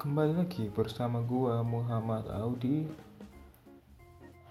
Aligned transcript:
Kembali 0.00 0.32
lagi 0.32 0.72
bersama 0.72 1.20
gua 1.20 1.60
Muhammad 1.60 2.24
Audi. 2.32 2.88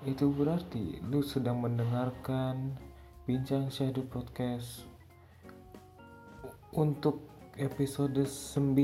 Itu 0.06 0.30
berarti 0.30 1.02
lu 1.10 1.26
sedang 1.26 1.66
mendengarkan 1.66 2.78
Bincang 3.26 3.74
Shadow 3.74 4.06
Podcast 4.06 4.86
untuk 6.70 7.26
episode 7.58 8.30
9 8.30 8.78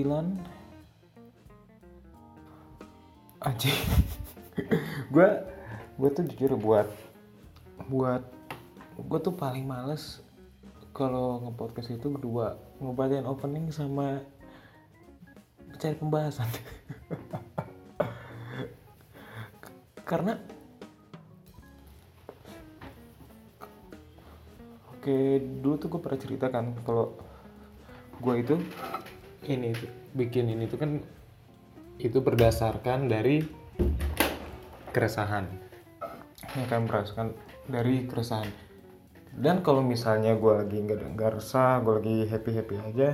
Aji. 3.46 3.74
Gua 5.14 5.46
gua 6.02 6.10
tuh 6.18 6.25
jujur 6.34 6.57
buat 6.57 6.89
buat 7.86 8.25
gua 9.06 9.20
tuh 9.21 9.38
paling 9.38 9.70
males 9.70 10.18
kalau 10.97 11.46
nge-podcast 11.46 11.93
itu 11.93 12.10
berdua. 12.10 12.57
Ngebacain 12.82 13.29
opening 13.29 13.70
sama 13.70 14.25
cari 15.86 16.02
pembahasan. 16.02 16.50
Karena 20.02 20.34
oke 24.90 25.18
dulu 25.62 25.76
tuh 25.78 25.88
gue 25.93 26.02
pernah 26.02 26.18
ceritakan 26.18 26.66
kalau 26.82 27.14
gue 28.18 28.36
itu 28.42 28.56
ini 29.46 29.78
tuh 29.78 29.90
bikin 30.18 30.50
ini 30.50 30.66
tuh 30.66 30.82
kan 30.82 30.98
itu 32.02 32.17
berdasarkan 32.17 33.06
dari 33.06 33.45
keresahan. 34.90 35.45
Ya 36.58 36.66
kan 36.66 36.90
merasakan 36.90 37.38
dari 37.70 38.09
keresahan. 38.09 38.50
Dan 39.38 39.62
kalau 39.62 39.86
misalnya 39.86 40.34
gue 40.34 40.66
lagi 40.66 40.81
nggak 40.81 41.14
nggak 41.14 41.31
resah 41.38 41.78
gue 41.86 41.94
lagi 42.02 42.18
happy 42.26 42.52
happy 42.56 42.76
aja 42.80 43.09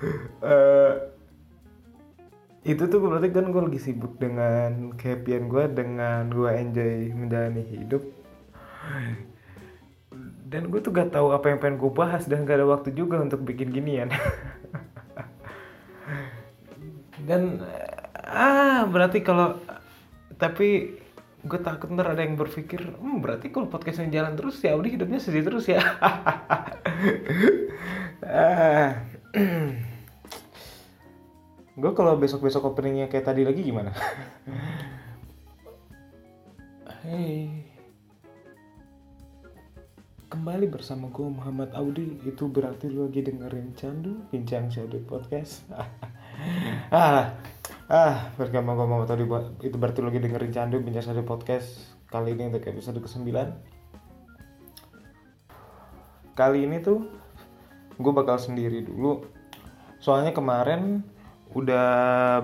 eh 0.40 1.13
itu 2.64 2.88
tuh 2.88 2.96
berarti 2.96 3.28
kan 3.28 3.52
gue 3.52 3.60
lagi 3.60 3.76
sibuk 3.76 4.16
dengan 4.16 4.96
kehappian 4.96 5.52
gue 5.52 5.68
dengan 5.68 6.32
gue 6.32 6.48
enjoy 6.48 7.12
menjalani 7.12 7.60
hidup. 7.60 8.00
Dan 10.48 10.72
gue 10.72 10.80
tuh 10.80 10.88
gak 10.88 11.12
tahu 11.12 11.36
apa 11.36 11.52
yang 11.52 11.60
pengen 11.60 11.76
gue 11.76 11.92
bahas 11.92 12.24
dan 12.24 12.48
gak 12.48 12.64
ada 12.64 12.64
waktu 12.64 12.96
juga 12.96 13.20
untuk 13.20 13.44
bikin 13.44 13.68
ginian. 13.68 14.08
Dan 17.28 17.60
ah 18.24 18.88
berarti 18.88 19.20
kalau 19.20 19.60
tapi 20.40 20.96
gue 21.44 21.60
takut 21.60 21.92
ntar 21.92 22.16
ada 22.16 22.24
yang 22.24 22.40
berpikir 22.40 22.80
hmm, 22.80 23.20
berarti 23.20 23.52
kalau 23.52 23.68
podcastnya 23.68 24.08
jalan 24.08 24.32
terus 24.32 24.56
ya 24.64 24.72
udah 24.72 24.88
hidupnya 24.88 25.20
sedih 25.20 25.44
terus 25.44 25.68
ya. 25.68 25.84
Ah. 28.24 29.04
gue 31.74 31.90
kalau 31.90 32.14
besok-besok 32.14 32.70
openingnya 32.70 33.10
kayak 33.10 33.26
tadi 33.26 33.42
lagi 33.42 33.66
gimana? 33.66 33.90
Hey. 37.02 37.66
Kembali 40.30 40.66
bersama 40.70 41.10
gue 41.10 41.26
Muhammad 41.26 41.74
Audi. 41.74 42.22
Itu 42.24 42.48
berarti 42.48 42.88
lu 42.88 43.06
lagi 43.10 43.22
dengerin 43.26 43.74
Candu 43.76 44.24
Bincang 44.30 44.70
Shadow 44.70 45.02
Podcast. 45.02 45.66
Ah 46.90 47.30
ah 47.86 48.34
bersama 48.34 48.74
gue 48.74 48.86
Muhammad 48.90 49.14
Audi 49.14 49.24
itu 49.62 49.76
berarti 49.78 50.02
lu 50.02 50.10
lagi 50.10 50.18
dengerin 50.18 50.50
Candu 50.50 50.82
Bincang 50.82 51.06
Shadow 51.06 51.22
Podcast 51.22 51.94
kali 52.10 52.34
ini 52.34 52.50
untuk 52.50 52.66
episode 52.66 52.98
ke-9 52.98 53.30
kali 56.34 56.66
ini 56.66 56.82
tuh 56.82 57.06
gue 57.94 58.12
bakal 58.12 58.36
sendiri 58.42 58.82
dulu. 58.82 59.22
Soalnya 60.02 60.34
kemarin 60.34 61.06
udah 61.54 61.86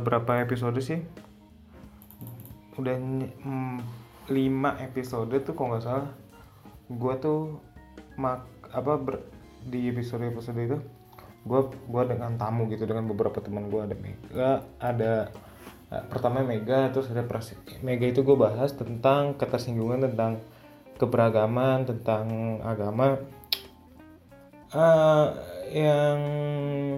berapa 0.00 0.43
episode 0.47 0.78
sih? 0.81 1.03
Udah 2.78 2.97
mm, 2.97 3.78
5 4.31 4.87
episode 4.87 5.34
tuh 5.43 5.54
kalau 5.59 5.75
nggak 5.75 5.84
salah. 5.84 6.10
Gue 6.91 7.15
tuh 7.19 7.59
mak 8.19 8.47
apa 8.71 8.93
ber, 8.97 9.26
di 9.66 9.91
episode 9.91 10.22
episode 10.26 10.59
itu 10.59 10.78
gue 11.41 11.60
gua 11.88 12.04
dengan 12.04 12.37
tamu 12.37 12.69
gitu 12.69 12.84
dengan 12.84 13.09
beberapa 13.09 13.41
teman 13.41 13.72
gue 13.72 13.81
ada 13.81 13.97
Mega 13.97 14.50
ada 14.76 15.32
uh, 15.88 16.04
pertama 16.12 16.44
Mega 16.44 16.92
terus 16.92 17.09
ada 17.09 17.25
Pras 17.25 17.56
Mega 17.81 18.04
itu 18.04 18.21
gue 18.21 18.37
bahas 18.37 18.77
tentang 18.77 19.41
ketersinggungan 19.41 20.04
tentang 20.04 20.37
keberagaman 21.00 21.88
tentang 21.88 22.60
agama. 22.60 23.16
Uh, 24.71 25.32
yang 25.70 26.19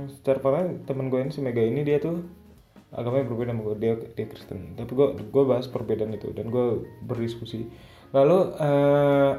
secara 0.08 0.40
pertama 0.40 0.80
teman 0.88 1.06
gue 1.12 1.20
ini 1.20 1.30
si 1.30 1.44
Mega 1.44 1.60
ini 1.60 1.84
dia 1.84 2.00
tuh 2.00 2.24
agamanya 2.92 3.28
berbeda 3.28 3.52
sama 3.52 3.62
gue. 3.72 3.76
Dia 3.80 3.92
dia 4.16 4.26
Kristen. 4.28 4.76
Tapi 4.76 4.92
gue 4.92 5.06
gue 5.28 5.44
bahas 5.44 5.68
perbedaan 5.68 6.12
itu 6.12 6.32
dan 6.32 6.48
gue 6.48 6.88
berdiskusi. 7.04 7.68
Lalu 8.12 8.38
uh, 8.60 9.32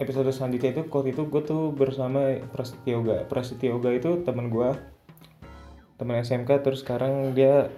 episode 0.00 0.32
selanjutnya 0.32 0.80
itu 0.80 0.82
waktu 0.88 1.12
itu 1.12 1.22
gue 1.28 1.42
tuh 1.44 1.72
bersama 1.76 2.40
Prasetyo 2.52 3.00
Yoga. 3.04 3.28
Prasetyo 3.28 3.76
Yoga 3.76 3.90
itu 3.92 4.10
teman 4.24 4.48
gue 4.48 4.68
teman 6.00 6.24
SMK 6.24 6.64
terus 6.64 6.80
sekarang 6.80 7.36
dia 7.36 7.68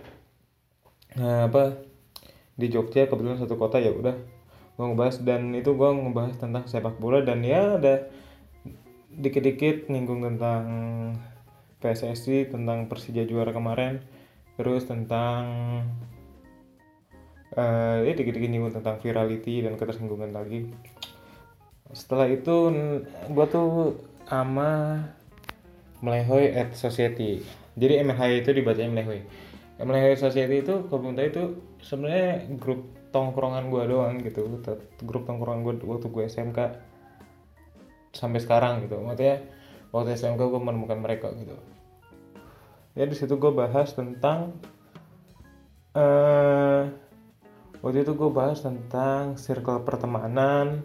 nah, 1.18 1.50
apa 1.50 1.82
di 2.54 2.70
Jogja 2.70 3.10
kebetulan 3.10 3.42
satu 3.42 3.58
kota 3.58 3.82
ya 3.82 3.90
udah. 3.90 4.14
Gue 4.78 4.84
ngebahas 4.86 5.18
dan 5.26 5.50
itu 5.58 5.74
gue 5.74 5.90
ngebahas 5.90 6.38
tentang 6.38 6.70
sepak 6.70 7.02
bola 7.02 7.26
dan 7.26 7.42
ya 7.42 7.76
ada 7.82 8.06
dikit-dikit 9.18 9.92
nyinggung 9.92 10.24
tentang 10.24 10.64
PSSI 11.82 12.48
tentang 12.48 12.86
Persija 12.86 13.26
juara 13.26 13.50
kemarin 13.50 14.00
terus 14.54 14.86
tentang 14.86 15.44
uh, 17.56 18.04
dikit-dikit 18.04 18.48
nyinggung 18.48 18.74
tentang 18.76 19.00
virality 19.02 19.64
dan 19.64 19.74
ketersinggungan 19.76 20.30
lagi. 20.30 20.70
Setelah 21.92 22.30
itu 22.30 22.72
gue 23.28 23.46
tuh 23.52 23.98
sama 24.24 25.02
Melehoy 26.00 26.56
at 26.56 26.72
Society. 26.72 27.44
Jadi 27.76 28.00
MLH 28.00 28.44
itu 28.44 28.50
dibacanya 28.56 28.90
Melehoy. 28.92 29.20
Melehoy 29.82 30.16
Society 30.16 30.64
itu 30.64 30.86
tahu 30.88 31.12
itu 31.16 31.42
sebenarnya 31.82 32.48
grup 32.56 32.86
tongkrongan 33.12 33.68
gue 33.68 33.82
doang 33.88 34.14
gitu. 34.24 34.48
Grup 35.04 35.28
tongkrongan 35.28 35.60
gue 35.66 35.74
waktu 35.84 36.08
gue 36.08 36.24
SMK 36.28 36.58
sampai 38.12 38.38
sekarang 38.38 38.84
gitu. 38.84 39.00
Maksudnya 39.00 39.42
waktu 39.90 40.16
SMK 40.16 40.40
gue 40.40 40.60
menemukan 40.60 41.00
mereka 41.00 41.32
gitu. 41.36 41.56
Ya 42.92 43.08
di 43.08 43.16
situ 43.16 43.40
gue 43.40 43.52
bahas 43.52 43.96
tentang 43.96 44.60
uh, 45.96 46.92
waktu 47.80 48.04
itu 48.04 48.12
gue 48.12 48.30
bahas 48.30 48.60
tentang 48.60 49.40
circle 49.40 49.82
pertemanan. 49.82 50.84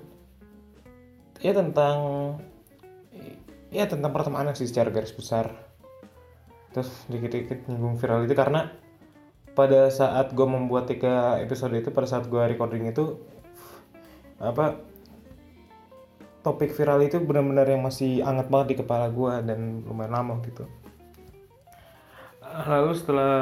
Ya 1.44 1.54
tentang 1.54 1.98
ya 3.70 3.86
tentang 3.86 4.12
pertemanan 4.16 4.56
sih 4.56 4.66
secara 4.66 4.90
garis 4.90 5.12
besar. 5.12 5.52
Terus 6.72 6.90
dikit-dikit 7.12 7.68
nyinggung 7.68 8.00
viral 8.00 8.24
itu 8.24 8.34
karena 8.34 8.72
pada 9.58 9.90
saat 9.90 10.38
gue 10.38 10.46
membuat 10.46 10.86
tiga 10.86 11.42
episode 11.42 11.74
itu 11.74 11.90
pada 11.90 12.06
saat 12.06 12.30
gue 12.30 12.38
recording 12.38 12.94
itu 12.94 13.18
apa 14.38 14.78
topik 16.48 16.72
viral 16.72 17.04
itu 17.04 17.20
benar-benar 17.20 17.68
yang 17.68 17.84
masih 17.84 18.24
anget 18.24 18.48
banget 18.48 18.68
di 18.72 18.76
kepala 18.80 19.12
gue 19.12 19.44
dan 19.44 19.84
lumayan 19.84 20.16
lama 20.16 20.40
gitu. 20.48 20.64
Lalu 22.48 22.92
setelah 22.96 23.36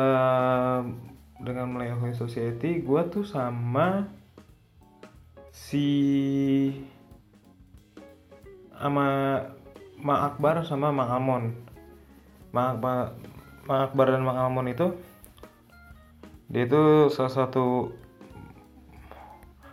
dengan 1.38 1.69
Melayu 1.69 2.17
Society 2.17 2.81
gue 2.81 3.01
tuh 3.13 3.21
sama 3.21 4.09
si 5.53 5.88
sama 8.73 9.07
Mak 10.02 10.22
Akbar 10.34 10.66
sama 10.66 10.90
Mak 10.90 11.09
Almon 11.16 11.43
Mak 12.52 12.67
Akbar, 12.75 12.97
Mak 13.69 13.79
Akbar 13.91 14.05
dan 14.09 14.22
Mak 14.25 14.37
Almon 14.41 14.67
itu 14.73 14.87
dia 16.49 16.66
itu 16.66 17.13
salah 17.13 17.34
satu 17.34 17.93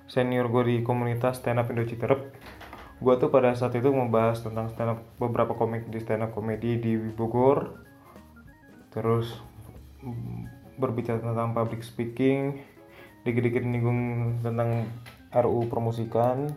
senior 0.09 0.53
gue 0.53 0.63
di 0.69 0.77
komunitas 0.85 1.41
stand 1.41 1.61
up 1.61 1.73
Indo 1.73 1.89
Citerep 1.89 2.42
gue 3.03 3.15
tuh 3.19 3.29
pada 3.35 3.51
saat 3.59 3.75
itu 3.75 3.91
membahas 3.91 4.47
tentang 4.47 4.71
stand 4.71 4.95
up 4.95 5.01
beberapa 5.19 5.59
komik 5.59 5.91
di 5.91 5.99
stand 5.99 6.23
up 6.23 6.31
komedi 6.31 6.79
di 6.79 6.95
Bogor. 6.97 7.75
Terus 8.95 9.35
berbicara 10.79 11.19
tentang 11.19 11.51
public 11.51 11.83
speaking 11.83 12.63
dikit-dikit 13.27 13.63
nyinggung 13.67 14.01
tentang 14.47 14.87
RU 15.35 15.67
promosikan. 15.67 16.55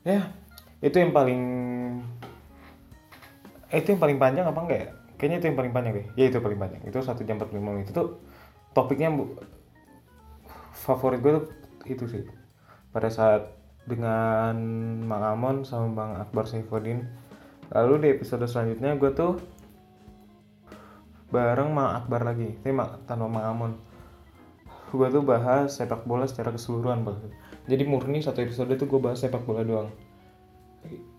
Ya 0.00 0.32
itu 0.80 0.96
yang 0.96 1.12
paling 1.12 1.42
eh, 3.68 3.78
itu 3.84 3.92
yang 3.92 4.00
paling 4.00 4.16
panjang 4.16 4.48
apa 4.48 4.60
enggak 4.64 4.80
ya? 4.80 4.88
Kayaknya 5.20 5.36
itu 5.36 5.46
yang 5.52 5.58
paling 5.60 5.72
panjang 5.76 5.92
deh. 5.92 6.06
Ya 6.16 6.24
itu 6.32 6.40
paling 6.40 6.56
panjang. 6.56 6.80
Itu 6.88 7.04
satu 7.04 7.20
jam 7.28 7.36
45 7.36 7.60
menit. 7.60 7.92
Itu 7.92 7.92
tuh 7.92 8.08
topiknya 8.72 9.12
favorit 10.72 11.20
gue 11.20 11.32
tuh 11.36 11.44
itu 11.84 12.04
sih. 12.08 12.24
Pada 12.88 13.12
saat 13.12 13.59
dengan 13.84 14.56
Mang 15.04 15.24
Amon 15.24 15.56
sama 15.64 15.92
Bang 15.92 16.12
Akbar 16.18 16.48
Saifuddin. 16.48 17.06
Lalu 17.70 17.94
di 18.02 18.08
episode 18.18 18.44
selanjutnya 18.44 18.98
gue 18.98 19.10
tuh 19.14 19.38
bareng 21.30 21.70
Ma 21.70 22.00
Akbar 22.00 22.26
lagi. 22.26 22.58
Ma, 22.68 22.98
tanpa 23.06 23.26
Ma 23.30 23.46
Amon. 23.48 23.78
Gue 24.90 25.06
tuh 25.06 25.22
bahas 25.22 25.78
sepak 25.78 26.02
bola 26.02 26.26
secara 26.26 26.50
keseluruhan 26.50 27.06
banget 27.06 27.30
jadi 27.70 27.86
murni 27.86 28.18
satu 28.18 28.42
episode 28.42 28.74
tuh 28.74 28.90
gue 28.90 29.00
bahas 29.02 29.22
sepak 29.22 29.46
bola 29.46 29.62
doang. 29.62 29.90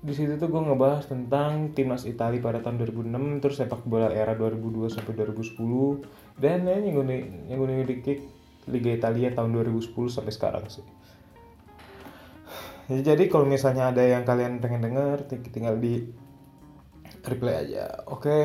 Di 0.01 0.13
situ 0.17 0.35
tuh 0.35 0.51
gue 0.51 0.61
ngebahas 0.67 1.07
tentang 1.07 1.71
timnas 1.71 2.03
Italia 2.03 2.43
pada 2.43 2.59
tahun 2.59 2.81
2006 2.83 3.39
terus 3.39 3.55
sepak 3.61 3.87
bola 3.87 4.11
era 4.11 4.35
2002 4.35 4.91
sampai 4.91 5.13
2010 5.15 6.41
dan 6.41 6.65
ya 6.65 6.75
nyinggung 6.81 7.07
nyinggung 7.47 7.69
dikit 7.87 8.19
Liga 8.67 8.91
Italia 8.93 9.29
tahun 9.31 9.53
2010 9.53 9.93
sampai 10.09 10.33
sekarang 10.33 10.65
sih 10.65 10.81
ya, 12.91 13.15
jadi 13.15 13.23
kalau 13.31 13.47
misalnya 13.47 13.95
ada 13.95 14.03
yang 14.03 14.27
kalian 14.27 14.59
pengen 14.59 14.83
denger 14.83 15.23
tinggal 15.31 15.79
di 15.79 16.11
reply 17.23 17.63
aja 17.63 18.03
oke? 18.09 18.27
Okay. 18.27 18.43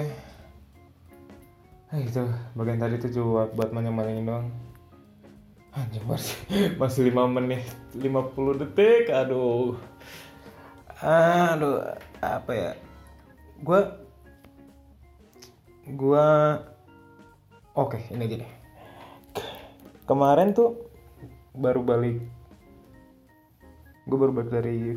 Eh, 1.95 2.03
itu 2.03 2.23
bagian 2.59 2.83
tadi 2.83 2.99
tuh 2.99 3.11
cuma 3.15 3.47
buat 3.55 3.71
manyang-manyangin 3.71 4.27
doang. 4.27 4.49
Anjing 5.71 6.05
masih 6.09 6.39
masih 6.81 7.01
5 7.11 7.37
menit 7.37 7.63
50 7.95 8.63
detik 8.63 9.11
aduh. 9.11 9.79
Aduh 11.03 11.95
apa 12.23 12.53
ya? 12.53 12.73
Gue 13.63 13.81
gue 15.87 16.29
oke 17.75 17.99
ini 18.11 18.25
gini. 18.27 18.47
Kemarin 20.07 20.55
tuh 20.55 20.87
baru 21.55 21.83
balik 21.83 22.36
gue 24.07 24.17
baru 24.17 24.33
balik 24.33 24.51
dari 24.55 24.95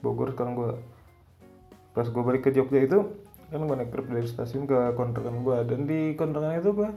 Bogor 0.00 0.32
sekarang 0.32 0.56
gue 0.56 0.70
pas 1.92 2.08
gue 2.08 2.22
balik 2.24 2.48
ke 2.48 2.50
Jogja 2.52 2.84
itu 2.84 2.98
kan 3.52 3.62
gue 3.62 3.76
naik 3.78 3.94
trip 3.94 4.10
dari 4.10 4.26
stasiun 4.26 4.66
ke 4.66 4.96
kontrakan 4.98 5.46
gue 5.46 5.56
dan 5.68 5.80
di 5.86 6.00
kontrakan 6.18 6.58
itu 6.58 6.72
gue 6.74 6.90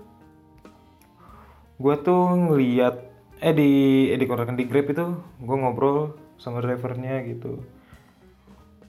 gue 1.79 1.95
tuh 2.03 2.23
ngeliat 2.35 2.95
eh 3.39 3.55
di 3.55 3.71
eh 4.11 4.19
di 4.19 4.25
kontrakan 4.27 4.59
di 4.59 4.67
Grab 4.67 4.91
itu 4.91 5.05
gue 5.39 5.57
ngobrol 5.57 6.19
sama 6.35 6.59
drivernya 6.59 7.23
gitu. 7.23 7.63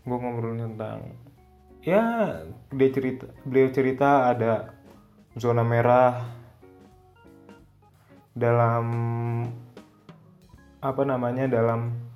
Gue 0.03 0.19
ngobrol 0.19 0.59
tentang 0.59 1.15
ya 1.87 2.03
dia 2.75 2.89
cerita 2.91 3.31
beliau 3.47 3.71
cerita 3.71 4.35
ada 4.35 4.75
zona 5.39 5.63
merah 5.63 6.27
dalam 8.35 8.87
apa 10.83 11.03
namanya 11.07 11.47
dalam 11.47 12.10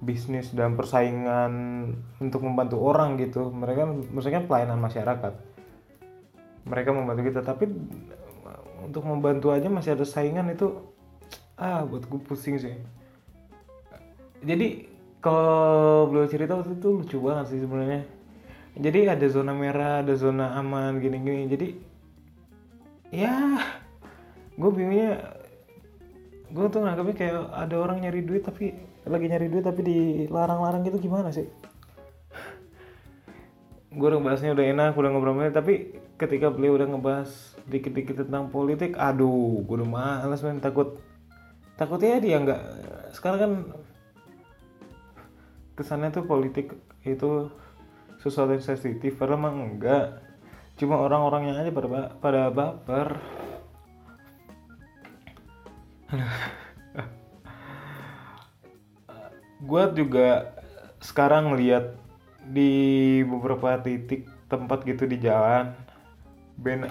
bisnis 0.00 0.48
dan 0.56 0.74
persaingan 0.80 1.52
untuk 2.18 2.40
membantu 2.40 2.80
orang 2.80 3.20
gitu. 3.20 3.52
Mereka 3.52 4.10
maksudnya 4.10 4.42
pelayanan 4.44 4.80
masyarakat. 4.80 5.32
Mereka 6.64 6.90
membantu 6.92 7.22
kita 7.28 7.40
tapi 7.44 7.68
untuk 8.80 9.04
membantu 9.04 9.52
aja 9.52 9.68
masih 9.68 9.92
ada 9.94 10.08
saingan 10.08 10.48
itu 10.50 10.72
ah 11.60 11.84
buat 11.84 12.08
gue 12.08 12.20
pusing 12.24 12.56
sih. 12.56 12.74
Jadi 14.40 14.88
kalau 15.20 16.08
beliau 16.08 16.24
cerita 16.24 16.56
waktu 16.56 16.80
itu 16.80 16.88
lucu 16.88 17.16
banget 17.20 17.52
sih 17.52 17.60
sebenarnya. 17.60 18.02
Jadi 18.80 18.98
ada 19.04 19.26
zona 19.28 19.52
merah 19.52 20.00
ada 20.00 20.16
zona 20.16 20.56
aman 20.56 20.96
gini-gini. 20.96 21.44
Jadi 21.44 21.68
ya 23.12 23.60
gue 24.56 24.70
bingungnya 24.72 25.36
gue 26.50 26.66
tuh 26.72 26.80
nganggapnya 26.82 27.14
kayak 27.14 27.36
ada 27.52 27.76
orang 27.78 28.00
nyari 28.00 28.24
duit 28.24 28.42
tapi 28.42 28.89
lagi 29.08 29.26
nyari 29.32 29.48
duit 29.48 29.64
tapi 29.64 29.80
dilarang-larang 29.80 30.84
gitu 30.84 31.00
gimana 31.00 31.32
sih? 31.32 31.48
Gue 33.90 34.06
udah 34.06 34.20
bahasnya 34.22 34.54
udah 34.54 34.66
enak 34.70 34.92
udah 34.94 35.10
ngobrol 35.10 35.34
tapi 35.50 35.98
ketika 36.20 36.52
beliau 36.52 36.76
udah 36.78 36.86
ngebahas 36.92 37.30
dikit-dikit 37.66 38.22
tentang 38.26 38.52
politik 38.52 38.94
aduh 38.94 39.64
gue 39.64 39.76
udah 39.80 39.88
males 39.88 40.44
men. 40.44 40.60
Takut 40.60 41.00
takutnya 41.74 42.20
dia 42.20 42.36
nggak 42.38 42.62
sekarang 43.16 43.38
kan 43.40 43.52
kesannya 45.74 46.12
tuh 46.12 46.28
politik 46.28 46.76
itu 47.08 47.48
sesuatu 48.20 48.52
yang 48.52 48.60
sensitif 48.60 49.16
padahal 49.16 49.40
emang 49.40 49.56
enggak. 49.74 50.20
Cuma 50.76 51.00
orang-orangnya 51.00 51.56
aja 51.56 51.72
pada 51.72 51.88
pada 52.20 52.42
baper 52.52 53.16
gue 59.70 59.82
juga 60.02 60.50
sekarang 60.98 61.54
lihat 61.54 61.94
di 62.42 63.22
beberapa 63.22 63.78
titik 63.78 64.26
tempat 64.50 64.82
gitu 64.82 65.06
di 65.06 65.22
jalan 65.22 65.70
banner 66.58 66.90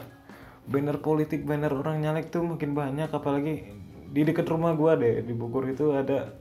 banner 0.64 0.98
politik 1.04 1.44
banner 1.44 1.76
orang 1.76 2.00
nyalek 2.00 2.32
tuh 2.32 2.46
makin 2.48 2.72
banyak 2.72 3.12
apalagi 3.12 3.76
di 4.10 4.22
dekat 4.26 4.48
rumah 4.50 4.74
gue 4.74 4.92
deh 4.98 5.16
di 5.28 5.34
Bogor 5.36 5.70
itu 5.70 5.94
ada 5.94 6.34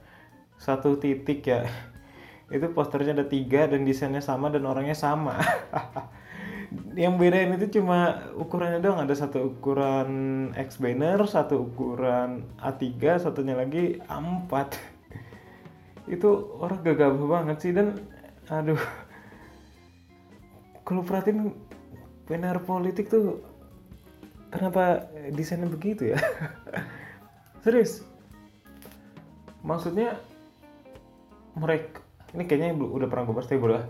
satu 0.59 0.99
titik 0.99 1.45
ya. 1.45 1.65
Itu 2.53 2.73
posternya 2.73 3.13
ada 3.13 3.25
tiga 3.29 3.69
dan 3.69 3.85
desainnya 3.85 4.25
sama 4.25 4.49
dan 4.49 4.65
orangnya 4.65 4.97
sama. 4.97 5.37
Yang 6.97 7.13
bedain 7.17 7.53
itu 7.57 7.81
cuma 7.81 8.29
ukurannya 8.37 8.77
doang 8.77 9.01
ada 9.01 9.17
satu 9.17 9.57
ukuran 9.57 10.09
X 10.53 10.77
banner 10.77 11.17
satu 11.25 11.65
ukuran 11.65 12.45
A3 12.61 13.17
satunya 13.17 13.57
lagi 13.57 13.97
A4 14.05 14.53
itu 16.09 16.29
orang 16.57 16.81
gagah 16.81 17.13
banget 17.13 17.57
sih 17.61 17.71
dan 17.71 17.95
aduh. 18.49 18.81
Kalau 20.83 21.05
perhatiin 21.05 21.53
banner 22.25 22.57
politik 22.65 23.13
tuh 23.13 23.45
kenapa 24.49 25.05
desainnya 25.29 25.69
begitu 25.69 26.17
ya? 26.17 26.19
Serius. 27.63 28.01
Maksudnya 29.61 30.17
mereka 31.53 32.01
ini 32.33 32.43
kayaknya 32.45 32.77
udah 32.77 33.07
pernah 33.09 33.25
gue 33.25 33.35
bahas 33.35 33.49
tapi 33.49 33.61
udah 33.61 33.85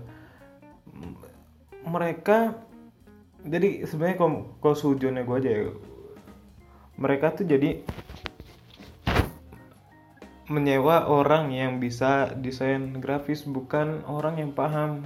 mereka 1.88 2.56
jadi 3.44 3.88
sebenarnya 3.88 4.18
kalau 4.20 4.52
kalau 4.60 4.76
gue 5.24 5.36
aja 5.40 5.50
ya 5.50 5.64
mereka 7.00 7.32
tuh 7.32 7.48
jadi 7.48 7.84
menyewa 10.50 11.06
orang 11.06 11.54
yang 11.54 11.78
bisa 11.78 12.34
desain 12.34 12.98
grafis 12.98 13.46
bukan 13.46 14.02
orang 14.10 14.42
yang 14.42 14.52
paham. 14.52 15.06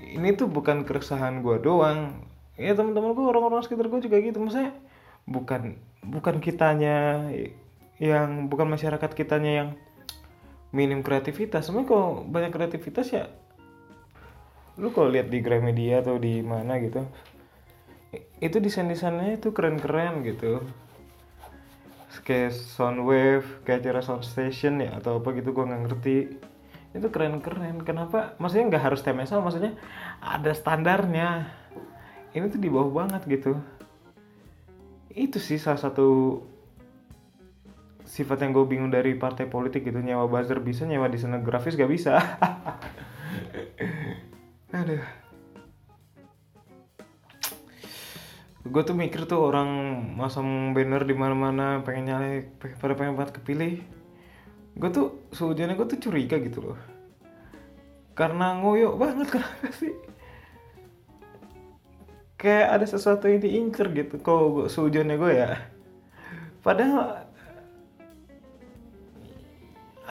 Ini 0.00 0.34
tuh 0.36 0.48
bukan 0.48 0.88
keresahan 0.88 1.44
gue 1.44 1.60
doang. 1.60 2.26
Ya 2.56 2.72
teman-teman 2.72 3.12
gue 3.12 3.24
orang-orang 3.24 3.62
sekitar 3.64 3.88
gue 3.92 4.00
juga 4.00 4.16
gitu. 4.18 4.40
Maksudnya 4.40 4.72
bukan 5.28 5.76
bukan 6.02 6.40
kitanya 6.40 7.28
yang 8.00 8.48
bukan 8.48 8.66
masyarakat 8.66 9.10
kitanya 9.12 9.52
yang 9.52 9.68
minim 10.72 11.04
kreativitas. 11.04 11.68
Sebenarnya 11.68 11.88
kalau 11.88 12.08
banyak 12.24 12.50
kreativitas 12.50 13.12
ya 13.12 13.28
lu 14.80 14.88
kalau 14.88 15.12
lihat 15.12 15.28
di 15.28 15.44
Gramedia 15.44 16.00
atau 16.00 16.16
di 16.16 16.40
mana 16.40 16.80
gitu 16.80 17.04
itu 18.40 18.56
desain 18.60 18.88
desainnya 18.88 19.36
itu 19.36 19.52
keren 19.52 19.76
keren 19.76 20.24
gitu 20.24 20.64
kayak 22.20 22.52
Soundwave 22.52 23.64
kayak 23.64 23.80
acara 23.80 24.04
Sound 24.04 24.28
Station 24.28 24.84
ya 24.84 25.00
atau 25.00 25.24
apa 25.24 25.32
gitu 25.32 25.56
gue 25.56 25.64
nggak 25.64 25.82
ngerti. 25.88 26.16
Itu 26.92 27.08
keren 27.08 27.40
keren 27.40 27.80
kenapa? 27.80 28.36
Maksudnya 28.36 28.68
nggak 28.68 28.84
harus 28.84 29.00
TMSL 29.00 29.40
maksudnya 29.40 29.72
ada 30.20 30.52
standarnya. 30.52 31.48
Ini 32.36 32.52
tuh 32.52 32.60
di 32.60 32.68
bawah 32.68 33.04
banget 33.04 33.24
gitu. 33.28 33.56
Itu 35.12 35.36
sih 35.40 35.56
salah 35.56 35.80
satu 35.80 36.40
sifat 38.04 38.44
yang 38.44 38.52
gue 38.52 38.64
bingung 38.68 38.92
dari 38.92 39.16
partai 39.16 39.48
politik 39.48 39.88
gitu. 39.88 39.96
Nyawa 39.96 40.28
buzzer 40.28 40.60
bisa 40.60 40.84
nyawa 40.84 41.08
desainer 41.08 41.40
grafis 41.40 41.80
gak 41.80 41.88
bisa. 41.88 42.18
Aduh 44.76 45.21
gue 48.72 48.82
tuh 48.88 48.96
mikir 48.96 49.28
tuh 49.28 49.52
orang 49.52 49.68
masang 50.16 50.72
banner 50.72 51.04
di 51.04 51.12
mana 51.12 51.36
mana 51.36 51.66
pengen 51.84 52.08
nyalek 52.08 52.56
pada 52.80 52.96
pengen 52.96 53.20
banget 53.20 53.36
kepilih. 53.36 53.84
Gue 54.80 54.88
tuh 54.88 55.06
sejujurnya 55.36 55.76
gue 55.76 55.86
tuh 55.92 56.00
curiga 56.00 56.40
gitu 56.40 56.72
loh. 56.72 56.78
Karena 58.16 58.56
ngoyo 58.56 58.96
banget 58.96 59.28
kenapa 59.36 59.68
sih? 59.76 59.92
Kayak 62.40 62.68
ada 62.80 62.86
sesuatu 62.88 63.28
yang 63.28 63.44
diincer 63.44 63.92
gitu 63.92 64.16
kok 64.24 64.72
seujonnya 64.72 65.20
gue 65.20 65.32
ya. 65.36 65.52
Padahal 66.64 67.28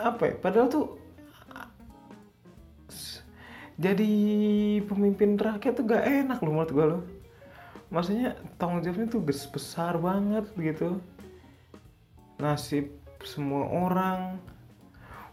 apa 0.02 0.34
ya 0.34 0.36
padahal 0.42 0.68
tuh 0.70 0.86
jadi 3.82 4.14
pemimpin 4.86 5.38
rakyat 5.38 5.74
tuh 5.78 5.86
gak 5.86 6.06
enak 6.06 6.38
loh 6.42 6.54
menurut 6.54 6.72
gue 6.74 6.86
loh 6.86 7.02
maksudnya 7.92 8.40
tanggung 8.56 8.82
jawabnya 8.82 9.12
tuh 9.12 9.22
besar 9.22 10.00
banget 10.00 10.48
gitu. 10.56 10.98
Nasib 12.40 12.90
semua 13.22 13.68
orang. 13.68 14.40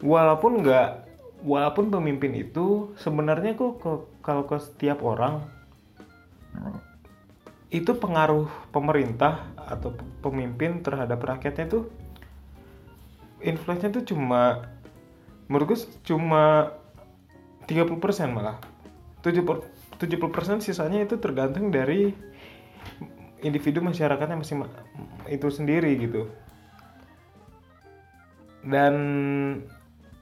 Walaupun 0.03 0.67
nggak 0.67 1.09
walaupun 1.47 1.89
pemimpin 1.89 2.35
itu 2.35 2.93
sebenarnya 2.99 3.55
kok 3.55 3.79
kalau 4.21 4.45
ke 4.45 4.59
setiap 4.59 5.07
orang 5.07 5.47
itu 7.69 7.93
pengaruh 7.95 8.49
pemerintah 8.73 9.45
atau 9.55 9.93
pemimpin 10.25 10.81
terhadap 10.81 11.21
rakyatnya 11.21 11.69
tuh 11.69 11.85
influence-nya 13.45 13.93
tuh 14.03 14.05
cuma 14.09 14.67
menurut 15.47 15.77
gue 15.77 15.81
cuma 16.09 16.75
30% 17.69 18.01
malah. 18.33 18.59
70 19.21 19.79
70% 19.99 20.63
sisanya 20.63 21.03
itu 21.05 21.19
tergantung 21.19 21.75
dari 21.75 22.15
individu 23.43 23.79
masyarakatnya 23.83 24.39
masih 24.39 24.67
itu 25.31 25.49
sendiri 25.51 25.95
gitu. 25.99 26.27
Dan 28.67 28.95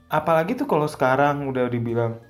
apalagi 0.07 0.53
tuh 0.53 0.69
kalau 0.69 0.85
sekarang 0.85 1.49
udah 1.49 1.67
dibilang 1.67 2.21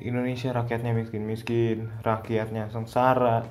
Indonesia 0.00 0.50
rakyatnya 0.50 0.90
miskin-miskin 0.96 1.86
rakyatnya 2.02 2.66
sengsara 2.72 3.46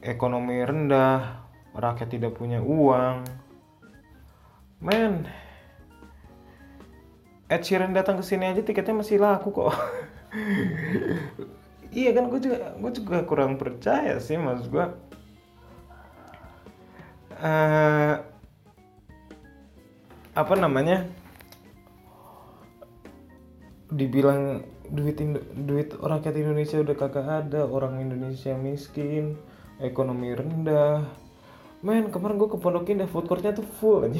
ekonomi 0.00 0.62
rendah 0.64 1.44
rakyat 1.74 2.08
tidak 2.08 2.38
punya 2.38 2.62
uang. 2.62 3.26
Men 4.78 5.26
Ed 7.50 7.64
Sheeran 7.64 7.96
datang 7.96 8.20
ke 8.20 8.24
sini 8.24 8.54
aja 8.54 8.62
tiketnya 8.62 9.02
masih 9.02 9.18
laku 9.18 9.50
kok. 9.50 9.74
Iya 11.88 12.12
kan 12.12 12.28
gue 12.28 12.36
juga 12.36 12.76
gue 12.76 12.92
juga 13.00 13.24
kurang 13.24 13.56
percaya 13.56 14.20
sih 14.20 14.36
mas 14.36 14.60
gue 14.68 14.84
uh, 17.42 18.14
apa 20.34 20.54
namanya? 20.58 21.06
Dibilang 23.88 24.62
duit 24.88 25.16
duit 25.54 25.88
rakyat 25.96 26.34
Indonesia 26.36 26.78
udah 26.80 26.96
kagak 26.96 27.26
ada 27.26 27.64
orang 27.64 28.02
Indonesia 28.04 28.52
miskin 28.58 29.38
ekonomi 29.80 30.34
rendah. 30.34 31.06
Men 31.80 32.10
kemarin 32.10 32.36
gue 32.42 32.50
ke 32.50 32.58
Pondok 32.58 32.90
Indah 32.90 33.06
food 33.06 33.30
courtnya 33.30 33.54
tuh 33.54 33.62
full 33.62 34.02
aja 34.02 34.18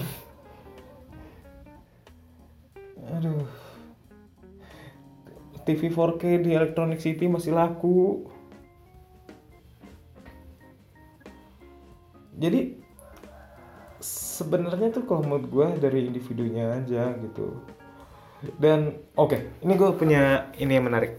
aduh. 3.18 3.42
TV 5.66 5.92
4K 5.92 6.22
di 6.40 6.50
Electronic 6.56 7.02
City 7.02 7.28
masih 7.28 7.52
laku. 7.52 8.24
Sebenarnya 14.38 14.94
tuh 14.94 15.02
kalau 15.02 15.26
menurut 15.26 15.46
gue 15.50 15.66
dari 15.82 16.06
individunya 16.06 16.78
aja 16.78 17.10
gitu. 17.18 17.58
Dan 18.54 18.94
oke, 19.18 19.34
okay, 19.34 19.40
ini 19.66 19.74
gue 19.74 19.90
punya 19.98 20.54
ini 20.62 20.78
yang 20.78 20.86
menarik. 20.86 21.18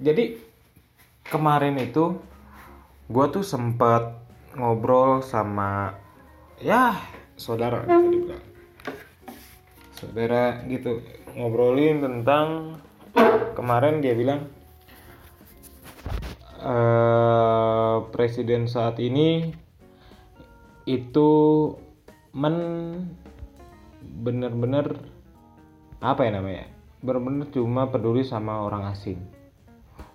Jadi 0.00 0.40
kemarin 1.28 1.76
itu 1.76 2.16
gue 3.06 3.26
tuh 3.30 3.44
sempat 3.44 4.16
ngobrol 4.56 5.20
sama 5.20 5.92
ya 6.58 6.96
saudara 7.36 7.84
saudara 9.92 10.64
gitu 10.64 11.04
ngobrolin 11.36 12.00
tentang 12.00 12.80
kemarin 13.52 14.00
dia 14.00 14.16
bilang 14.16 14.48
uh, 16.64 18.08
presiden 18.10 18.64
saat 18.66 18.96
ini 18.98 19.52
itu 20.86 21.30
men 22.32 22.56
bener-bener 24.22 24.96
apa 26.00 26.24
ya 26.24 26.38
namanya? 26.38 26.70
Bener-bener 27.02 27.50
cuma 27.50 27.90
peduli 27.90 28.22
sama 28.22 28.62
orang 28.64 28.88
asing. 28.94 29.20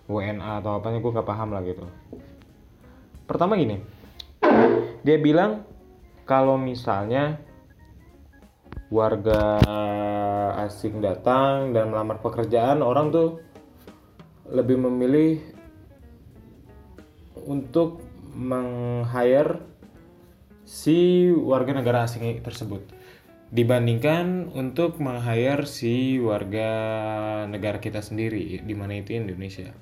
WNA 0.10 0.60
atau 0.60 0.76
apanya 0.82 1.00
gue 1.00 1.16
gak 1.16 1.30
paham 1.30 1.56
lah 1.56 1.64
gitu. 1.64 1.88
Pertama 3.28 3.56
gini 3.56 4.02
dia 5.02 5.18
bilang 5.18 5.66
kalau 6.30 6.58
misalnya 6.58 7.42
warga 8.92 9.58
asing 10.68 11.02
datang 11.02 11.74
dan 11.74 11.90
melamar 11.90 12.22
pekerjaan 12.22 12.84
orang 12.86 13.10
tuh 13.10 13.42
lebih 14.52 14.78
memilih 14.78 15.40
untuk 17.48 18.04
meng-hire 18.36 19.71
si 20.72 21.28
warga 21.36 21.76
negara 21.76 22.08
asing 22.08 22.40
tersebut 22.40 22.80
dibandingkan 23.52 24.48
untuk 24.56 25.04
meng-hire 25.04 25.68
si 25.68 26.16
warga 26.24 26.72
negara 27.52 27.84
kita 27.84 28.00
sendiri 28.00 28.64
di 28.64 28.72
mana 28.72 29.04
itu 29.04 29.12
Indonesia. 29.12 29.76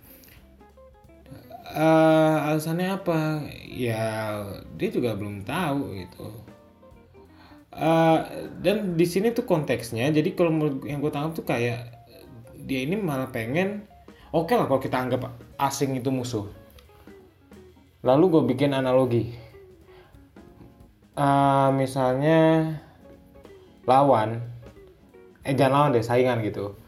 Uh, 1.69 2.49
alasannya 2.49 2.97
apa? 2.97 3.45
Ya 3.69 4.41
dia 4.73 4.89
juga 4.89 5.13
belum 5.13 5.45
tahu 5.45 5.93
gitu 6.01 6.49
uh, 7.79 8.19
dan 8.59 8.97
di 8.99 9.05
sini 9.07 9.31
tuh 9.31 9.47
konteksnya 9.47 10.11
jadi 10.11 10.29
kalau 10.35 10.81
yang 10.83 10.99
gue 10.99 11.11
tangkap 11.11 11.33
tuh 11.37 11.45
kayak 11.47 11.79
dia 12.59 12.79
ini 12.85 12.99
malah 12.99 13.31
pengen 13.31 13.87
oke 14.35 14.51
okay 14.51 14.55
lah 14.59 14.65
kalau 14.67 14.81
kita 14.81 14.97
anggap 14.99 15.21
asing 15.57 15.95
itu 15.97 16.11
musuh 16.11 16.45
lalu 18.03 18.25
gue 18.31 18.43
bikin 18.55 18.75
analogi 18.75 19.35
uh, 21.19 21.69
misalnya 21.75 22.71
lawan 23.83 24.39
eh 25.43 25.53
jangan 25.53 25.73
lawan 25.75 25.89
deh 25.91 26.05
saingan 26.05 26.39
gitu. 26.47 26.79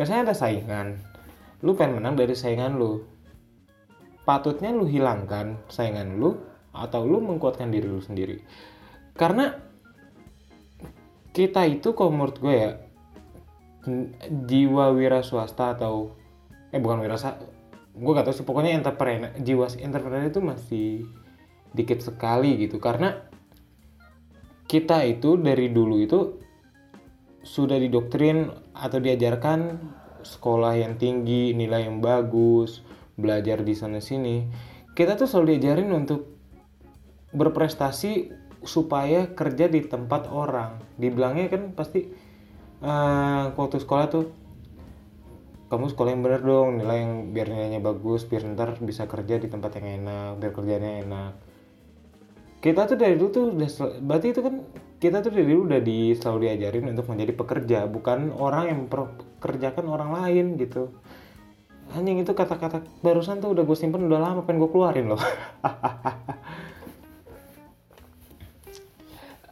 Misalnya 0.00 0.32
ada 0.32 0.36
saingan 0.36 0.98
lu 1.60 1.76
pengen 1.76 2.00
menang 2.00 2.16
dari 2.16 2.32
saingan 2.32 2.80
lu. 2.80 3.04
Patutnya 4.24 4.72
lu 4.72 4.88
hilangkan 4.88 5.60
saingan 5.68 6.16
lu 6.16 6.40
atau 6.72 7.04
lu 7.04 7.20
mengkuatkan 7.20 7.68
diri 7.68 7.86
lu 7.86 8.00
sendiri. 8.00 8.40
Karena 9.14 9.52
kita 11.34 11.68
itu 11.68 11.92
kalau 11.92 12.14
menurut 12.14 12.36
gue 12.40 12.54
ya 12.54 12.70
jiwa 14.48 14.96
wira 14.96 15.20
swasta 15.20 15.76
atau 15.76 16.16
eh 16.72 16.80
bukan 16.80 17.04
wira 17.04 17.20
gue 17.94 18.10
gak 18.10 18.26
tau 18.26 18.34
sih 18.34 18.42
pokoknya 18.42 18.74
entrepreneur 18.74 19.30
jiwa 19.38 19.70
entrepreneur 19.78 20.26
itu 20.26 20.40
masih 20.40 20.88
dikit 21.76 22.00
sekali 22.00 22.58
gitu. 22.64 22.80
Karena 22.80 23.33
kita 24.64 25.04
itu 25.04 25.36
dari 25.36 25.68
dulu 25.70 25.96
itu 26.00 26.20
sudah 27.44 27.76
didoktrin 27.76 28.48
atau 28.72 28.98
diajarkan 28.98 29.76
sekolah 30.24 30.80
yang 30.80 30.96
tinggi 30.96 31.52
nilai 31.52 31.84
yang 31.84 32.00
bagus 32.00 32.80
belajar 33.14 33.60
di 33.60 33.76
sana 33.76 34.00
sini. 34.00 34.48
Kita 34.96 35.20
tuh 35.20 35.28
selalu 35.28 35.60
diajarin 35.60 35.92
untuk 35.92 36.32
berprestasi 37.36 38.32
supaya 38.64 39.28
kerja 39.36 39.68
di 39.68 39.84
tempat 39.84 40.32
orang. 40.32 40.80
Dibilangnya 40.96 41.52
kan 41.52 41.76
pasti 41.76 42.08
uh, 42.80 43.52
waktu 43.52 43.76
sekolah 43.84 44.06
tuh 44.08 44.24
kamu 45.68 45.90
sekolah 45.90 46.10
yang 46.14 46.22
bener 46.22 46.42
dong 46.44 46.68
nilai 46.78 47.02
yang 47.02 47.12
biar 47.34 47.50
nilainya 47.50 47.80
bagus 47.82 48.22
biar 48.28 48.46
ntar 48.54 48.78
bisa 48.78 49.10
kerja 49.10 49.42
di 49.42 49.50
tempat 49.50 49.82
yang 49.82 50.04
enak 50.04 50.38
biar 50.38 50.52
kerjanya 50.54 51.02
enak 51.02 51.32
kita 52.64 52.88
tuh 52.88 52.96
dari 52.96 53.20
dulu 53.20 53.28
tuh 53.28 53.44
udah 53.52 53.68
berarti 54.00 54.32
itu 54.32 54.40
kan 54.40 54.64
kita 54.96 55.20
tuh 55.20 55.36
dari 55.36 55.52
dulu 55.52 55.68
udah 55.68 55.84
di 55.84 56.16
selalu 56.16 56.48
diajarin 56.48 56.96
untuk 56.96 57.12
menjadi 57.12 57.32
pekerja 57.36 57.78
bukan 57.84 58.32
orang 58.32 58.72
yang 58.72 58.78
mempekerjakan 58.88 59.84
orang 59.84 60.16
lain 60.16 60.56
gitu. 60.56 60.96
Anjing 61.92 62.24
itu 62.24 62.32
kata-kata 62.32 62.80
barusan 63.04 63.44
tuh 63.44 63.52
udah 63.52 63.68
gue 63.68 63.76
simpen 63.76 64.08
udah 64.08 64.16
lama 64.16 64.48
pengen 64.48 64.64
gue 64.64 64.70
keluarin 64.72 65.12
loh. 65.12 65.20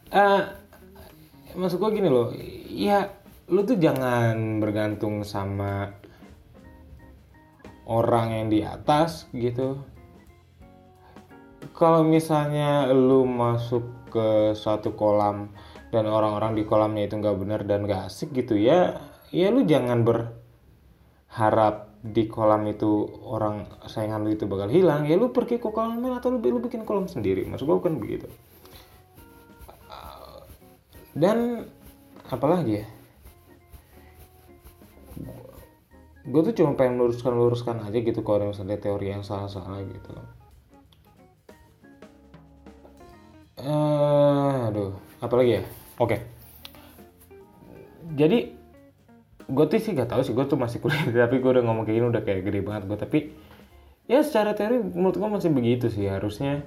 Uh, 0.08 0.48
maksud 1.60 1.76
gue 1.84 1.90
gini 1.92 2.08
loh 2.08 2.32
ya 2.72 3.12
lu 3.52 3.60
tuh 3.68 3.76
jangan 3.76 4.56
bergantung 4.56 5.20
sama 5.20 5.92
orang 7.84 8.40
yang 8.40 8.48
di 8.48 8.64
atas 8.64 9.28
gitu 9.36 9.91
kalau 11.70 12.02
misalnya 12.02 12.90
lu 12.90 13.22
masuk 13.22 14.10
ke 14.10 14.58
suatu 14.58 14.98
kolam 14.98 15.54
dan 15.94 16.10
orang-orang 16.10 16.58
di 16.58 16.66
kolamnya 16.66 17.06
itu 17.06 17.14
nggak 17.22 17.38
benar 17.38 17.60
dan 17.62 17.86
gak 17.86 18.10
asik 18.10 18.34
gitu 18.34 18.58
ya 18.58 18.98
ya 19.32 19.48
lu 19.48 19.64
jangan 19.64 20.04
berharap 20.04 21.92
di 22.02 22.26
kolam 22.26 22.66
itu 22.66 23.06
orang 23.22 23.62
sayangan 23.86 24.26
lu 24.26 24.34
itu 24.34 24.44
bakal 24.50 24.66
hilang. 24.66 25.06
Ya 25.06 25.14
lu 25.14 25.30
pergi 25.30 25.62
ke 25.62 25.70
kolam 25.70 26.02
atau 26.02 26.34
lu, 26.34 26.42
lu 26.42 26.58
bikin 26.58 26.82
kolam 26.82 27.06
sendiri. 27.06 27.46
Maksud 27.46 27.62
gue 27.62 27.78
kan 27.78 27.94
begitu. 28.02 28.26
Dan 31.14 31.68
apalagi 32.26 32.82
ya? 32.82 32.86
Gue 36.26 36.42
tuh 36.42 36.54
cuma 36.58 36.74
pengen 36.74 36.98
luruskan 36.98 37.34
luruskan 37.34 37.76
aja 37.86 37.98
gitu 37.98 38.22
kalau 38.26 38.50
misalnya 38.50 38.78
teori 38.78 39.10
yang 39.14 39.22
salah 39.26 39.50
salah 39.50 39.82
gitu 39.82 40.14
uh, 43.62 44.68
aduh 44.70 44.92
apalagi 45.22 45.50
ya? 45.58 45.62
Oke. 46.00 46.18
Okay. 46.18 46.20
jadi 48.12 48.38
gue 49.48 49.64
tuh 49.68 49.78
sih 49.78 49.92
gak 49.94 50.10
tahu 50.10 50.22
sih 50.24 50.34
gue 50.34 50.44
tuh 50.46 50.58
masih 50.58 50.78
kuliah 50.82 51.02
tapi 51.26 51.38
gue 51.38 51.50
udah 51.50 51.64
ngomong 51.64 51.84
kayak 51.86 51.96
gini 52.00 52.06
udah 52.08 52.22
kayak 52.22 52.42
gede 52.46 52.60
banget 52.62 52.82
gue 52.88 52.98
tapi 52.98 53.18
ya 54.10 54.20
secara 54.20 54.52
teori 54.52 54.82
menurut 54.82 55.16
gua 55.18 55.30
masih 55.38 55.50
begitu 55.54 55.86
sih 55.88 56.04
harusnya 56.10 56.66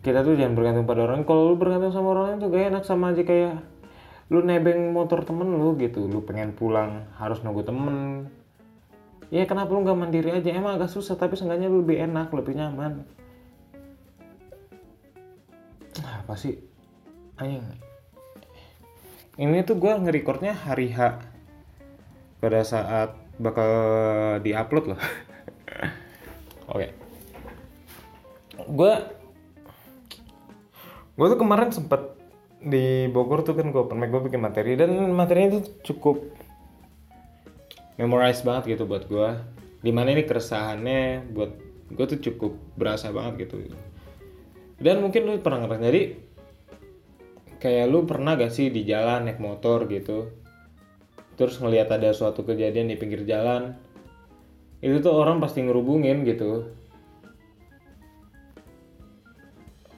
kita 0.00 0.24
tuh 0.24 0.38
jangan 0.38 0.56
bergantung 0.56 0.86
pada 0.88 1.04
orang 1.04 1.28
kalau 1.28 1.52
lu 1.52 1.56
bergantung 1.60 1.92
sama 1.92 2.16
orang 2.16 2.24
lain 2.24 2.36
tuh 2.40 2.48
gak 2.54 2.64
enak 2.72 2.84
sama 2.86 3.12
aja 3.12 3.22
kayak 3.26 3.60
lu 4.30 4.40
nebeng 4.46 4.94
motor 4.94 5.26
temen 5.26 5.58
lu 5.58 5.74
gitu 5.76 6.06
lu 6.06 6.22
pengen 6.22 6.54
pulang 6.54 7.10
harus 7.18 7.42
nunggu 7.42 7.66
temen. 7.66 8.30
Ya 9.30 9.42
kenapa 9.46 9.74
lu 9.74 9.82
nggak 9.82 9.98
mandiri 9.98 10.30
aja? 10.30 10.54
Emang 10.54 10.78
agak 10.78 10.90
susah 10.90 11.18
tapi 11.18 11.34
seenggaknya 11.34 11.66
lu 11.66 11.82
lebih 11.82 11.98
enak 12.02 12.30
lebih 12.30 12.54
nyaman 12.54 13.02
apa 16.30 16.38
sih? 16.38 16.54
Ayo. 17.42 17.58
ini 19.34 19.66
tuh 19.66 19.74
gua 19.74 19.98
nge-recordnya 19.98 20.54
hari 20.54 20.94
H 20.94 21.18
pada 22.38 22.62
saat 22.62 23.18
bakal 23.42 23.66
diupload 24.38 24.94
loh. 24.94 25.00
Oke. 26.70 26.94
Gua 28.70 29.10
gue 31.18 31.26
tuh 31.34 31.40
kemarin 31.42 31.74
sempet 31.74 32.14
di 32.62 33.10
Bogor 33.10 33.42
tuh 33.42 33.58
kan 33.58 33.74
gue 33.74 33.82
open 33.82 33.98
mic 33.98 34.14
gue 34.14 34.30
bikin 34.30 34.38
materi 34.38 34.78
dan 34.78 35.10
materinya 35.10 35.58
itu 35.58 35.60
cukup 35.90 36.30
memorize 37.98 38.46
banget 38.46 38.78
gitu 38.78 38.86
buat 38.86 39.10
gue 39.10 39.28
di 39.82 39.90
mana 39.90 40.14
ini 40.14 40.24
keresahannya 40.24 41.28
buat 41.34 41.52
gue 41.90 42.04
tuh 42.16 42.20
cukup 42.24 42.56
berasa 42.78 43.12
banget 43.12 43.50
gitu 43.50 43.68
dan 44.80 45.04
mungkin 45.04 45.28
lu 45.28 45.38
pernah 45.44 45.68
ngerasain 45.68 45.86
jadi 45.92 46.02
kayak 47.60 47.86
lu 47.92 48.08
pernah 48.08 48.34
gak 48.40 48.50
sih 48.50 48.72
di 48.72 48.88
jalan 48.88 49.28
naik 49.28 49.38
motor 49.38 49.84
gitu? 49.86 50.32
Terus 51.36 51.60
ngelihat 51.60 51.92
ada 51.92 52.12
suatu 52.16 52.42
kejadian 52.44 52.88
di 52.88 52.96
pinggir 52.96 53.28
jalan 53.28 53.76
itu 54.80 54.96
tuh 55.04 55.12
orang 55.12 55.44
pasti 55.44 55.60
ngerubungin 55.60 56.24
gitu. 56.24 56.72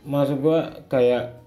Maksud 0.03 0.43
gue 0.43 0.61
kayak 0.91 1.39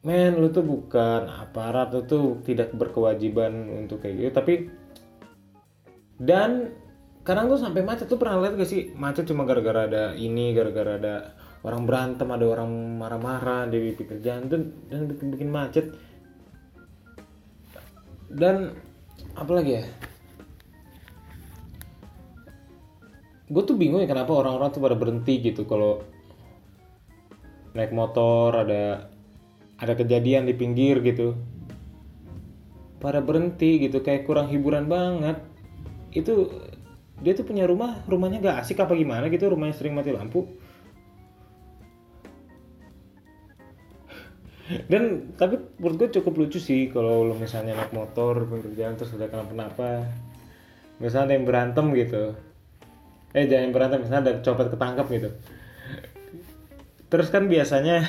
men 0.00 0.40
lu 0.40 0.48
tuh 0.48 0.64
bukan 0.64 1.28
aparat 1.28 1.92
lu 1.92 2.08
tuh 2.08 2.40
tidak 2.48 2.72
berkewajiban 2.72 3.68
untuk 3.68 4.00
kayak 4.00 4.16
gitu. 4.16 4.32
Tapi 4.32 4.54
dan 6.16 6.72
kadang 7.28 7.52
tuh 7.52 7.60
sampai 7.60 7.84
macet. 7.84 8.08
Tuh 8.08 8.16
pernah 8.16 8.40
lihat 8.40 8.56
gak 8.56 8.68
sih 8.72 8.96
macet 8.96 9.28
cuma 9.28 9.44
gara-gara 9.44 9.84
ada 9.84 10.04
ini 10.16 10.56
gara-gara 10.56 10.96
ada 10.96 11.14
orang 11.66 11.82
berantem 11.86 12.28
ada 12.30 12.46
orang 12.46 12.70
marah-marah 12.98 13.66
di 13.66 13.94
jalan 14.22 14.46
tuh 14.46 14.60
dan 14.90 15.00
bikin, 15.10 15.26
bikin 15.34 15.50
macet. 15.50 15.86
Dan 18.28 18.76
apa 19.34 19.52
lagi 19.56 19.82
ya? 19.82 19.84
Gue 23.48 23.62
tuh 23.64 23.80
bingung 23.80 24.04
ya 24.04 24.08
kenapa 24.10 24.36
orang-orang 24.36 24.68
tuh 24.70 24.82
pada 24.84 24.96
berhenti 24.98 25.40
gitu 25.40 25.64
kalau 25.64 26.04
naik 27.72 27.96
motor 27.96 28.52
ada 28.52 29.08
ada 29.80 29.92
kejadian 29.96 30.44
di 30.44 30.54
pinggir 30.54 31.00
gitu. 31.00 31.32
Pada 32.98 33.22
berhenti 33.24 33.88
gitu 33.88 34.04
kayak 34.04 34.28
kurang 34.28 34.52
hiburan 34.52 34.86
banget. 34.90 35.40
Itu 36.12 36.50
dia 37.18 37.34
tuh 37.34 37.46
punya 37.46 37.66
rumah 37.66 37.98
rumahnya 38.06 38.38
gak 38.38 38.62
asik 38.62 38.78
apa 38.78 38.94
gimana 38.94 39.26
gitu 39.26 39.50
rumahnya 39.50 39.74
sering 39.74 39.94
mati 39.98 40.14
lampu 40.14 40.46
dan 44.68 45.32
tapi 45.40 45.56
menurut 45.80 45.96
gue 45.96 46.20
cukup 46.20 46.32
lucu 46.44 46.60
sih 46.60 46.92
kalau 46.92 47.24
lo 47.24 47.32
misalnya 47.32 47.72
naik 47.72 47.96
motor 47.96 48.44
pinggir 48.44 48.76
jalan 48.76 49.00
terus 49.00 49.16
ada 49.16 49.32
kenapa-napa. 49.32 50.04
Misalnya 51.00 51.32
ada 51.32 51.34
yang 51.40 51.46
berantem 51.48 51.86
gitu. 51.96 52.36
Eh 53.32 53.48
jangan 53.48 53.72
berantem 53.72 54.04
misalnya 54.04 54.22
ada 54.28 54.32
copet 54.44 54.68
ketangkep 54.68 55.06
gitu. 55.16 55.30
Terus 57.08 57.28
kan 57.32 57.48
biasanya 57.48 58.04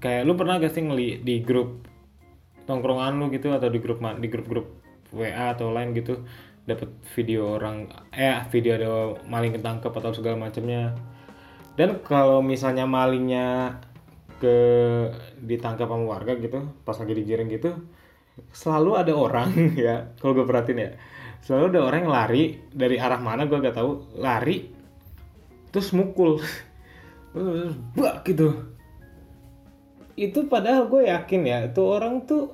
kayak 0.00 0.24
lu 0.24 0.32
pernah 0.40 0.56
gak 0.56 0.72
sih 0.72 0.88
ngeli 0.88 1.20
di 1.20 1.44
grup 1.44 1.84
tongkrongan 2.64 3.20
lu 3.20 3.28
gitu 3.28 3.52
atau 3.52 3.68
di 3.68 3.82
grup 3.82 4.00
di 4.00 4.28
grup-grup 4.32 4.80
WA 5.12 5.52
atau 5.52 5.74
lain 5.74 5.92
gitu 5.92 6.24
dapat 6.62 6.88
video 7.18 7.58
orang 7.58 7.90
eh 8.14 8.46
video 8.48 8.78
ada 8.78 8.90
maling 9.28 9.52
ketangkep 9.60 9.92
atau 9.92 10.16
segala 10.16 10.48
macamnya. 10.48 10.96
Dan 11.76 12.00
kalau 12.00 12.40
misalnya 12.40 12.88
malingnya 12.88 13.76
ke 14.42 14.56
ditangkap 15.38 15.86
sama 15.86 16.02
warga 16.02 16.34
gitu 16.34 16.66
pas 16.82 16.98
lagi 16.98 17.14
digiring 17.14 17.46
gitu 17.54 17.78
selalu 18.50 18.98
ada 18.98 19.14
orang 19.14 19.54
ya 19.86 20.10
kalau 20.18 20.34
gue 20.34 20.46
perhatiin 20.46 20.82
ya 20.82 20.90
selalu 21.46 21.78
ada 21.78 21.80
orang 21.86 21.98
yang 22.02 22.12
lari 22.12 22.42
dari 22.74 22.98
arah 22.98 23.22
mana 23.22 23.46
gue 23.46 23.62
gak 23.62 23.78
tahu 23.78 24.18
lari 24.18 24.66
terus 25.70 25.94
mukul 25.94 26.42
bak 27.98 28.28
gitu. 28.28 28.52
Itu 30.12 30.44
padahal 30.46 30.92
gue 30.92 31.08
yakin 31.08 31.42
ya 31.48 31.58
itu 31.64 31.80
orang 31.80 32.28
tuh 32.28 32.52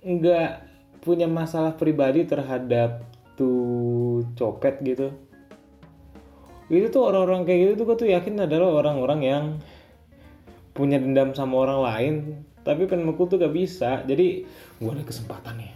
nggak 0.00 0.50
punya 1.04 1.28
masalah 1.28 1.76
pribadi 1.76 2.24
terhadap 2.24 3.04
tuh 3.36 4.24
copet 4.32 4.80
gitu. 4.80 5.12
Itu 6.72 6.90
tuh 6.90 7.02
orang-orang 7.04 7.46
kayak 7.46 7.60
gitu 7.62 7.72
tuh 7.78 7.84
gue 7.84 7.96
tuh 8.00 8.08
yakin 8.10 8.48
adalah 8.48 8.80
orang-orang 8.82 9.20
yang 9.22 9.44
punya 10.76 11.00
dendam 11.00 11.32
sama 11.32 11.64
orang 11.64 11.80
lain 11.80 12.14
tapi 12.66 12.82
pengen 12.90 13.06
mukul 13.06 13.30
tuh 13.30 13.38
gak 13.38 13.54
bisa. 13.54 14.02
Jadi 14.02 14.42
gue 14.82 14.90
ada 14.90 15.06
kesempatan 15.06 15.54
nih. 15.62 15.72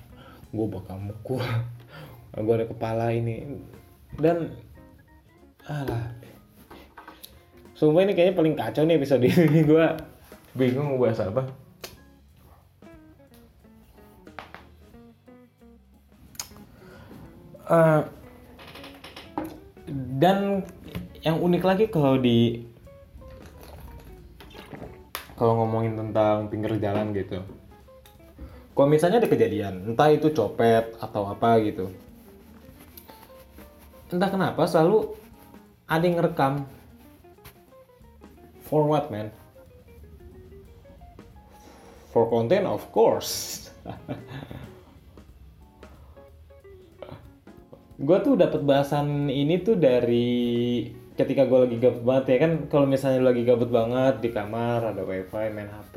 Gue 0.50 0.66
bakal 0.66 0.98
mukul. 0.98 1.38
Gue 2.46 2.54
ada 2.58 2.66
kepala 2.66 3.14
ini. 3.14 3.62
Dan 4.18 4.50
alah. 5.70 6.10
Sumpah 7.78 8.02
ini 8.02 8.12
kayaknya 8.18 8.34
paling 8.34 8.54
kacau 8.58 8.82
nih 8.82 8.98
episode 8.98 9.22
ini. 9.22 9.62
Gue 9.70 9.86
bingung 10.58 10.98
mau 10.98 10.98
bahas 10.98 11.22
apa. 11.22 11.46
Uh, 17.70 18.02
dan 20.18 20.66
yang 21.22 21.38
unik 21.38 21.62
lagi 21.62 21.84
kalau 21.86 22.18
di 22.18 22.66
kalau 25.40 25.64
ngomongin 25.64 25.96
tentang 25.96 26.52
pinggir 26.52 26.76
jalan 26.76 27.16
gitu 27.16 27.40
kalau 28.76 28.88
misalnya 28.92 29.24
ada 29.24 29.32
kejadian 29.32 29.96
entah 29.96 30.12
itu 30.12 30.28
copet 30.36 30.92
atau 31.00 31.24
apa 31.32 31.56
gitu 31.64 31.88
entah 34.12 34.28
kenapa 34.28 34.68
selalu 34.68 35.16
ada 35.88 36.04
yang 36.04 36.20
ngerekam 36.20 36.68
For 38.70 38.86
what, 38.86 39.10
man? 39.10 39.34
For 42.14 42.30
content, 42.30 42.70
of 42.70 42.86
course. 42.94 43.66
gue 48.06 48.18
tuh 48.22 48.38
dapat 48.38 48.62
bahasan 48.62 49.26
ini 49.26 49.58
tuh 49.58 49.74
dari 49.74 50.86
ketika 51.20 51.44
gue 51.44 51.68
lagi 51.68 51.76
gabut 51.76 52.04
banget 52.06 52.24
ya 52.32 52.38
kan 52.48 52.52
kalau 52.72 52.86
misalnya 52.88 53.20
lagi 53.28 53.44
gabut 53.44 53.68
banget 53.68 54.24
di 54.24 54.30
kamar 54.32 54.96
ada 54.96 55.04
wifi 55.04 55.52
main 55.52 55.68
hp 55.68 55.96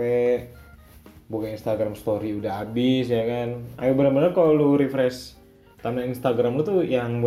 buka 1.34 1.50
instagram 1.50 1.96
story 1.96 2.36
udah 2.38 2.62
habis 2.62 3.08
ya 3.08 3.24
kan. 3.26 3.64
Ayo 3.82 3.98
benar-benar 3.98 4.36
kalau 4.36 4.54
lu 4.54 4.76
refresh 4.76 5.34
timeline 5.82 6.12
instagram 6.14 6.54
lu 6.54 6.62
tuh 6.62 6.86
yang 6.86 7.20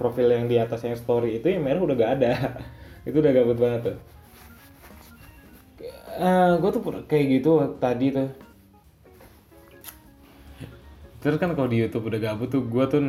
profil 0.00 0.32
yang 0.32 0.48
di 0.48 0.56
atas 0.58 0.82
yang 0.88 0.96
story 0.96 1.36
itu 1.36 1.52
yang 1.52 1.60
merah 1.60 1.84
udah 1.84 1.96
gak 2.00 2.12
ada. 2.16 2.32
Itu 3.08 3.18
udah 3.18 3.32
gabut 3.34 3.58
banget 3.58 3.80
tuh. 3.92 3.98
Uh, 6.12 6.22
eh, 6.22 6.50
gue 6.60 6.70
tuh 6.70 6.82
kayak 7.10 7.24
gitu 7.40 7.50
tadi 7.82 8.14
tuh. 8.14 8.30
Terus 11.22 11.38
kan 11.38 11.54
kalau 11.54 11.70
di 11.70 11.82
YouTube 11.82 12.08
udah 12.10 12.20
gabut 12.22 12.48
tuh 12.50 12.62
gue 12.62 12.84
tuh 12.86 13.02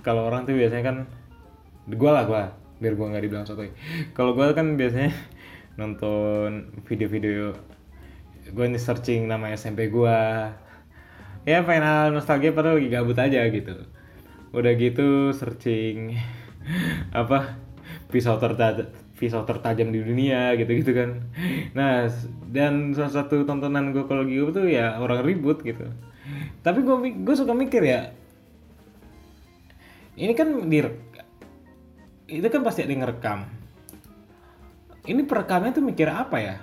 kalau 0.00 0.28
orang 0.28 0.44
tuh 0.44 0.56
biasanya 0.56 0.84
kan 0.84 0.96
gue 1.88 2.10
lah 2.12 2.24
gue 2.28 2.44
biar 2.80 2.96
gue 2.96 3.06
nggak 3.06 3.24
dibilang 3.28 3.46
sotoy. 3.46 3.70
Kalau 4.16 4.32
gue 4.32 4.50
kan 4.56 4.74
biasanya 4.74 5.12
nonton 5.76 6.72
video-video 6.88 7.54
gue 8.50 8.66
nih 8.66 8.82
searching 8.82 9.30
nama 9.30 9.54
SMP 9.54 9.92
gue 9.92 10.18
ya 11.46 11.62
final 11.62 12.10
nostalgia 12.10 12.50
padahal 12.50 12.80
lagi 12.80 12.88
gabut 12.90 13.18
aja 13.20 13.46
gitu. 13.52 13.86
Udah 14.50 14.72
gitu 14.74 15.30
searching 15.36 16.16
apa 17.20 17.60
pisau 18.10 18.40
tertajam 18.42 18.90
pisau 19.20 19.44
tertajam 19.44 19.92
di 19.92 20.00
dunia 20.00 20.56
gitu-gitu 20.56 20.96
kan. 20.96 21.10
Nah 21.76 22.08
dan 22.48 22.96
salah 22.96 23.12
satu 23.12 23.44
tontonan 23.44 23.92
gue 23.92 24.08
kalau 24.08 24.24
gitu 24.24 24.50
tuh 24.50 24.66
ya 24.66 24.96
orang 24.96 25.20
ribut 25.20 25.60
gitu. 25.60 25.84
Tapi 26.64 26.80
gue 26.80 26.96
gue 27.20 27.34
suka 27.36 27.52
mikir 27.52 27.84
ya 27.84 28.16
ini 30.20 30.32
kan 30.36 30.48
di 30.68 30.84
itu 32.30 32.46
kan 32.46 32.62
pasti 32.62 32.86
ada 32.86 32.92
yang 32.94 33.02
ngerekam. 33.02 33.40
Ini 35.10 35.26
perekamnya 35.26 35.74
tuh 35.74 35.82
mikir 35.82 36.06
apa 36.06 36.36
ya? 36.38 36.56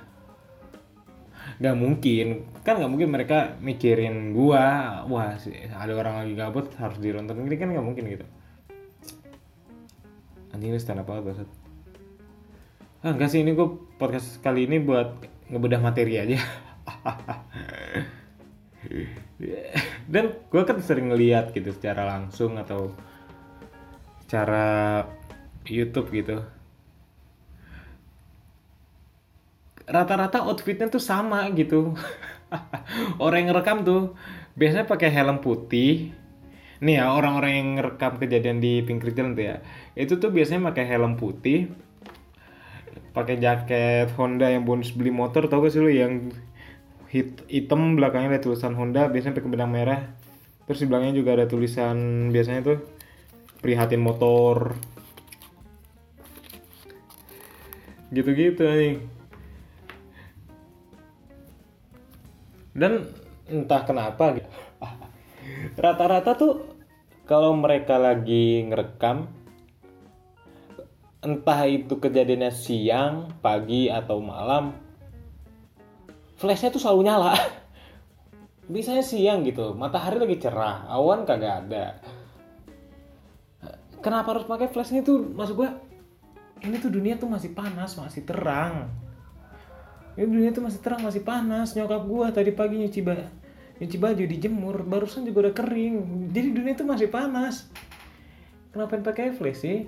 Nggak 1.60 1.76
mungkin. 1.76 2.28
Kan 2.64 2.80
nggak 2.80 2.92
mungkin 2.92 3.10
mereka 3.12 3.60
mikirin 3.60 4.32
gua 4.32 5.04
wah 5.10 5.36
ada 5.76 5.94
orang 5.94 6.24
lagi 6.24 6.34
gabut 6.40 6.72
harus 6.80 6.98
dironton 7.04 7.44
ini 7.44 7.58
kan 7.60 7.76
nggak 7.76 7.86
mungkin 7.86 8.08
gitu. 8.08 8.26
Anjing 10.56 10.72
ini 10.72 10.80
stand 10.80 11.04
up 11.04 11.12
apa 11.12 11.22
Bangsat. 11.22 11.50
ah 13.06 13.14
enggak 13.14 13.30
sih 13.30 13.46
ini 13.46 13.54
gue 13.54 13.68
podcast 14.02 14.42
kali 14.42 14.66
ini 14.66 14.82
buat 14.82 15.22
ngebedah 15.54 15.78
materi 15.78 16.18
aja. 16.18 16.42
Dan 20.14 20.26
gue 20.50 20.62
kan 20.66 20.82
sering 20.82 21.14
ngeliat 21.14 21.54
gitu 21.54 21.70
secara 21.76 22.10
langsung 22.10 22.58
atau 22.58 22.90
secara 24.26 25.06
YouTube 25.68 26.10
gitu. 26.16 26.44
Rata-rata 29.88 30.44
outfitnya 30.44 30.92
tuh 30.92 31.00
sama 31.00 31.48
gitu. 31.56 31.96
Orang 33.24 33.48
yang 33.48 33.56
ngerekam 33.56 33.88
tuh 33.88 34.16
biasanya 34.56 34.88
pakai 34.88 35.12
helm 35.12 35.40
putih. 35.40 36.12
Nih 36.78 37.02
ya 37.02 37.10
orang-orang 37.10 37.52
yang 37.58 37.68
ngerekam 37.82 38.22
kejadian 38.22 38.62
di 38.62 38.86
pinggir 38.86 39.10
jalan 39.18 39.34
tuh 39.34 39.46
ya. 39.50 39.56
Itu 39.98 40.22
tuh 40.22 40.30
biasanya 40.30 40.70
pakai 40.70 40.86
helm 40.86 41.18
putih 41.18 41.74
pakai 43.18 43.42
jaket 43.42 44.14
Honda 44.14 44.54
yang 44.54 44.62
bonus 44.62 44.94
beli 44.94 45.10
motor 45.10 45.50
tau 45.50 45.66
gak 45.66 45.74
sih 45.74 45.82
lu? 45.82 45.90
Yang 45.90 46.38
hit, 47.10 47.42
hitam 47.50 47.98
belakangnya 47.98 48.38
ada 48.38 48.42
tulisan 48.46 48.78
Honda 48.78 49.10
biasanya 49.10 49.42
pakai 49.42 49.50
benang 49.50 49.74
merah. 49.74 50.02
Terus 50.70 50.86
di 50.86 50.88
belakangnya 50.88 51.16
juga 51.18 51.32
ada 51.34 51.46
tulisan 51.50 52.30
biasanya 52.30 52.62
tuh 52.62 52.78
prihatin 53.66 54.04
motor 54.04 54.78
gitu-gitu 58.12 58.64
nih 58.64 58.96
dan 62.78 63.10
entah 63.50 63.82
kenapa 63.84 64.38
gitu. 64.38 64.50
Rata-rata 65.82 66.38
tuh 66.38 66.54
kalau 67.26 67.58
mereka 67.58 67.98
lagi 67.98 68.62
ngerekam 68.70 69.26
entah 71.26 71.66
itu 71.66 71.98
kejadiannya 71.98 72.54
siang, 72.54 73.34
pagi 73.42 73.90
atau 73.90 74.22
malam 74.22 74.78
flashnya 76.38 76.70
tuh 76.70 76.80
selalu 76.80 77.02
nyala. 77.10 77.34
Biasanya 78.72 79.02
siang 79.02 79.42
gitu 79.42 79.74
matahari 79.74 80.22
lagi 80.22 80.38
cerah 80.38 80.86
awan 80.86 81.26
kagak 81.26 81.66
ada. 81.66 81.86
Kenapa 83.98 84.38
harus 84.38 84.46
pakai 84.46 84.70
flashnya 84.70 85.02
tuh? 85.02 85.34
Maksud 85.34 85.58
gua 85.58 85.74
ini 86.64 86.76
tuh 86.82 86.92
dunia 86.94 87.20
tuh 87.20 87.30
masih 87.30 87.54
panas 87.54 87.98
masih 87.98 88.24
terang. 88.26 88.90
Ini 90.18 90.26
dunia 90.26 90.50
tuh 90.50 90.66
masih 90.66 90.80
terang 90.82 91.02
masih 91.06 91.22
panas. 91.22 91.78
Nyokap 91.78 92.04
gua 92.10 92.34
tadi 92.34 92.50
pagi 92.54 92.82
nyuci 92.82 93.02
baju 93.06 93.26
nyuci 93.78 93.98
baju 94.02 94.24
dijemur 94.26 94.76
barusan 94.82 95.26
juga 95.26 95.50
udah 95.50 95.54
kering. 95.54 95.96
Jadi 96.34 96.48
dunia 96.54 96.74
tuh 96.74 96.88
masih 96.90 97.08
panas. 97.10 97.70
Kenapa 98.74 98.98
pakai 99.02 99.34
flash 99.34 99.62
sih? 99.62 99.86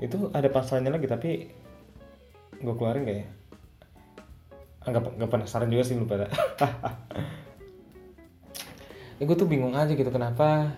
Itu 0.00 0.32
ada 0.32 0.48
pasalnya 0.48 0.96
lagi 0.96 1.04
tapi 1.04 1.52
gue 2.56 2.74
keluarin 2.74 3.04
gak 3.04 3.18
ya? 3.20 3.26
Anggap 4.88 5.12
nggak 5.12 5.30
penasaran 5.30 5.68
juga 5.68 5.84
sih 5.84 5.92
lu 5.92 6.08
pada 6.08 6.24
ya, 9.20 9.22
gue 9.28 9.36
tuh 9.36 9.44
bingung 9.44 9.76
aja 9.76 9.92
gitu 9.92 10.08
kenapa? 10.08 10.72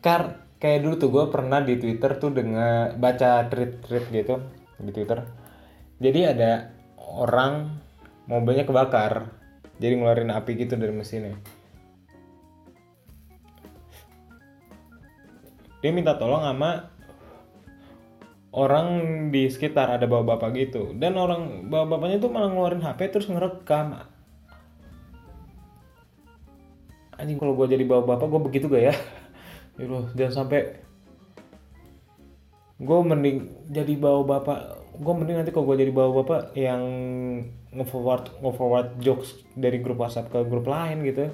Kar 0.00 0.47
kayak 0.58 0.82
dulu 0.82 0.94
tuh 0.98 1.10
gue 1.14 1.24
pernah 1.30 1.62
di 1.62 1.78
Twitter 1.78 2.18
tuh 2.18 2.34
dengan 2.34 2.94
baca 2.98 3.46
tweet-tweet 3.46 4.04
gitu 4.10 4.34
di 4.82 4.90
Twitter. 4.90 5.22
Jadi 5.98 6.20
ada 6.26 6.70
orang 6.98 7.78
mobilnya 8.26 8.66
kebakar 8.66 9.30
jadi 9.78 9.94
ngeluarin 9.94 10.34
api 10.34 10.58
gitu 10.58 10.74
dari 10.74 10.90
mesinnya. 10.90 11.38
Dia 15.78 15.94
minta 15.94 16.18
tolong 16.18 16.42
sama 16.42 16.90
orang 18.50 18.86
di 19.30 19.46
sekitar 19.46 19.94
ada 19.94 20.10
bapak-bapak 20.10 20.50
gitu. 20.58 20.90
Dan 20.98 21.14
orang 21.14 21.70
bapak-bapaknya 21.70 22.18
tuh 22.18 22.30
malah 22.34 22.50
ngeluarin 22.50 22.82
HP 22.82 23.14
terus 23.14 23.30
ngerekam. 23.30 24.02
Anjing 27.14 27.38
kalau 27.38 27.54
gue 27.54 27.66
jadi 27.70 27.86
bapak-bapak 27.86 28.26
gue 28.26 28.40
begitu 28.42 28.66
gak 28.70 28.84
ya 28.90 28.94
Yaudah, 29.78 30.10
jangan 30.18 30.34
sampai 30.44 30.82
gue 32.78 32.98
mending 33.02 33.38
jadi 33.70 33.94
bawa 33.98 34.22
bapak 34.22 34.58
gue 34.98 35.14
mending 35.14 35.36
nanti 35.42 35.50
kalau 35.50 35.66
gue 35.70 35.82
jadi 35.82 35.92
bawa 35.94 36.10
bapak 36.22 36.54
yang 36.54 36.82
nge-forward 37.74 38.38
nge-forward 38.38 38.88
jokes 39.02 39.34
dari 39.54 39.82
grup 39.82 40.02
WhatsApp 40.02 40.30
ke 40.30 40.38
grup 40.46 40.66
lain 40.66 41.02
gitu 41.06 41.30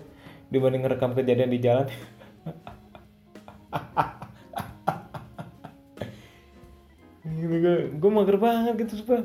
dibanding 0.52 0.84
ngerekam 0.84 1.16
kejadian 1.16 1.50
di 1.50 1.60
jalan. 1.60 1.88
Gitu 7.24 7.56
gue 7.56 7.76
gue 7.96 8.10
mager 8.12 8.36
banget 8.36 8.84
gitu 8.84 9.00
sumpah 9.00 9.24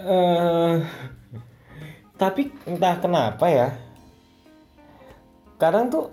Eh, 0.00 0.76
tapi 2.16 2.48
entah 2.64 2.96
kenapa 3.00 3.52
ya 3.52 3.68
kadang 5.60 5.92
tuh 5.92 6.08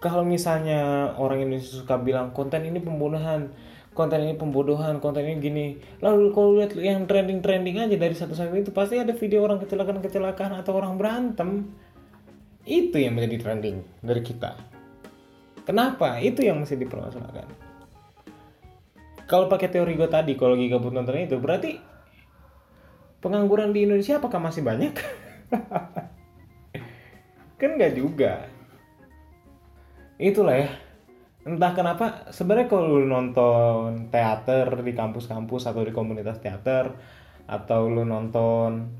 kalau 0.00 0.24
misalnya 0.24 1.12
orang 1.20 1.44
Indonesia 1.44 1.76
suka 1.76 2.00
bilang 2.00 2.32
konten 2.32 2.64
ini 2.64 2.80
pembunuhan 2.80 3.52
konten 3.92 4.24
ini 4.24 4.32
pembodohan 4.32 4.96
konten 4.96 5.28
ini 5.28 5.36
gini 5.44 5.66
lalu 6.00 6.32
kalau 6.32 6.56
lihat 6.56 6.72
yang 6.72 7.04
trending 7.04 7.44
trending 7.44 7.76
aja 7.84 7.96
dari 8.00 8.16
satu 8.16 8.32
sampai 8.32 8.64
itu 8.64 8.72
pasti 8.72 8.96
ada 8.96 9.12
video 9.12 9.44
orang 9.44 9.60
kecelakaan 9.60 10.00
kecelakaan 10.00 10.56
atau 10.56 10.72
orang 10.80 10.96
berantem. 10.96 11.68
Itu 12.64 12.96
yang 13.00 13.16
menjadi 13.16 13.40
trending 13.40 13.76
dari 14.04 14.20
kita. 14.20 14.52
Kenapa? 15.64 16.20
Itu 16.20 16.44
yang 16.44 16.60
mesti 16.60 16.76
dipermasalahkan. 16.76 17.48
Kalau 19.24 19.48
pakai 19.48 19.68
teori 19.72 19.96
gue 19.96 20.08
tadi 20.12 20.36
kalau 20.36 20.56
gabut 20.56 20.92
nonton 20.92 21.24
itu 21.24 21.40
berarti 21.40 21.89
pengangguran 23.20 23.72
di 23.72 23.84
Indonesia 23.84 24.16
apakah 24.18 24.40
masih 24.40 24.64
banyak? 24.64 24.96
kan 27.60 27.70
nggak 27.76 27.94
juga. 27.96 28.48
Itulah 30.20 30.56
ya. 30.64 30.68
Entah 31.40 31.72
kenapa 31.72 32.28
sebenarnya 32.28 32.68
kalau 32.68 33.00
lu 33.00 33.08
nonton 33.08 34.12
teater 34.12 34.68
di 34.84 34.92
kampus-kampus 34.92 35.72
atau 35.72 35.80
di 35.80 35.92
komunitas 35.92 36.36
teater 36.44 36.92
atau 37.48 37.88
lu 37.88 38.04
nonton 38.04 38.92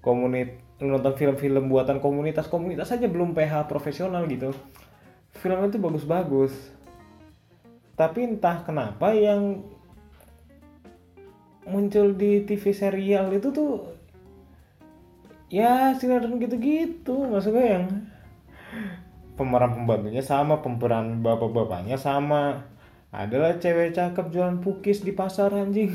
komunit 0.00 0.64
lu 0.80 0.90
nonton 0.96 1.14
film-film 1.14 1.68
buatan 1.70 2.00
komunitas-komunitas 2.00 2.88
saja 2.96 3.06
belum 3.06 3.36
PH 3.36 3.68
profesional 3.68 4.24
gitu. 4.26 4.56
Filmnya 5.36 5.68
itu 5.68 5.78
bagus-bagus. 5.80 6.52
Tapi 7.94 8.26
entah 8.26 8.64
kenapa 8.66 9.14
yang 9.14 9.62
muncul 11.64 12.12
di 12.12 12.44
TV 12.44 12.72
serial 12.76 13.32
itu 13.32 13.48
tuh 13.48 13.88
ya 15.48 15.96
sinetron 15.96 16.40
gitu-gitu 16.40 17.28
maksudnya 17.30 17.78
yang 17.78 17.86
pemeran 19.34 19.74
pembantunya 19.74 20.22
sama 20.22 20.62
pemeran 20.62 21.22
bapak-bapaknya 21.22 21.98
sama. 21.98 22.70
Adalah 23.14 23.62
cewek 23.62 23.94
cakep 23.94 24.26
jualan 24.34 24.58
pukis 24.58 25.06
di 25.06 25.14
pasar 25.14 25.54
anjing. 25.54 25.94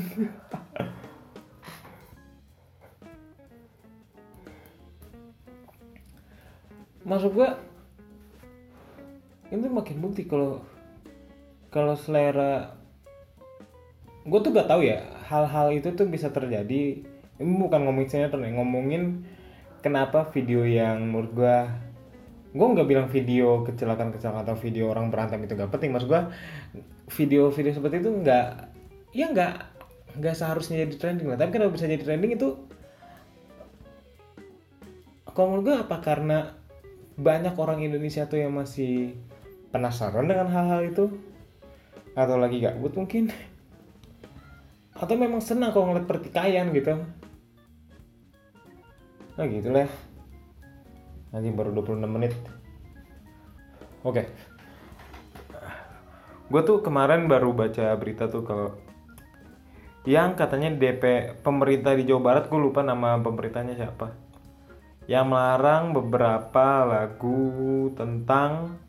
Masuk 7.04 7.36
gua 7.36 7.60
ini 9.50 9.66
makin 9.68 10.00
bukti 10.00 10.24
kalau 10.24 10.62
kalau 11.74 11.98
selera 11.98 12.70
gue 14.22 14.38
tuh 14.38 14.52
gak 14.54 14.70
tahu 14.70 14.86
ya 14.86 15.02
hal-hal 15.30 15.70
itu 15.70 15.94
tuh 15.94 16.10
bisa 16.10 16.34
terjadi. 16.34 17.06
Ini 17.40 17.52
bukan 17.56 17.86
ngomongin 17.86 18.10
sinetron 18.10 18.44
ya 18.44 18.52
ngomongin 18.52 19.24
kenapa 19.80 20.28
video 20.34 20.66
yang 20.66 21.08
menurut 21.08 21.32
gue 21.32 21.58
gue 22.50 22.66
nggak 22.66 22.88
bilang 22.90 23.06
video 23.06 23.62
kecelakaan 23.62 24.10
kecelakaan 24.10 24.42
atau 24.42 24.58
video 24.58 24.90
orang 24.90 25.08
berantem 25.08 25.38
itu 25.46 25.54
gak 25.54 25.70
penting. 25.70 25.94
Maksud 25.94 26.10
gue 26.10 26.22
video-video 27.14 27.72
seperti 27.72 28.02
itu 28.02 28.10
nggak 28.10 28.48
ya 29.14 29.30
nggak 29.30 29.54
nggak 30.18 30.34
seharusnya 30.34 30.82
jadi 30.84 30.94
trending 30.98 31.30
lah. 31.30 31.38
Tapi 31.38 31.50
kenapa 31.54 31.70
bisa 31.78 31.86
jadi 31.86 32.02
trending 32.02 32.34
itu 32.34 32.58
kalau 35.30 35.54
menurut 35.54 35.64
gue 35.70 35.76
apa? 35.78 35.96
Karena 36.02 36.58
banyak 37.14 37.54
orang 37.54 37.86
Indonesia 37.86 38.26
tuh 38.26 38.42
yang 38.42 38.50
masih 38.52 39.14
penasaran 39.70 40.26
dengan 40.26 40.50
hal-hal 40.50 40.90
itu 40.90 41.04
atau 42.18 42.36
lagi 42.36 42.58
gabut 42.58 42.90
mungkin 42.98 43.30
atau 45.00 45.14
memang 45.16 45.40
senang 45.40 45.72
kalau 45.72 45.90
ngeliat 45.90 46.04
pertikaian 46.04 46.68
gitu? 46.76 47.00
Nah 49.40 49.46
gitu 49.48 49.72
lah. 49.72 49.88
Nanti 51.32 51.48
baru 51.48 51.72
26 51.72 52.04
menit. 52.04 52.36
Oke. 54.04 54.24
Okay. 54.24 54.26
gue 56.50 56.62
tuh 56.66 56.82
kemarin 56.82 57.30
baru 57.30 57.54
baca 57.54 57.94
berita 57.94 58.26
tuh 58.26 58.42
kalau 58.42 58.74
yang 60.02 60.34
katanya 60.34 60.74
DP 60.74 61.38
pemerintah 61.46 61.94
di 61.94 62.02
Jawa 62.02 62.26
Barat 62.26 62.44
gue 62.50 62.58
lupa 62.58 62.82
nama 62.82 63.14
pemerintahnya 63.22 63.78
siapa 63.78 64.10
yang 65.06 65.30
melarang 65.30 65.94
beberapa 65.94 66.82
lagu 66.82 67.86
tentang 67.94 68.79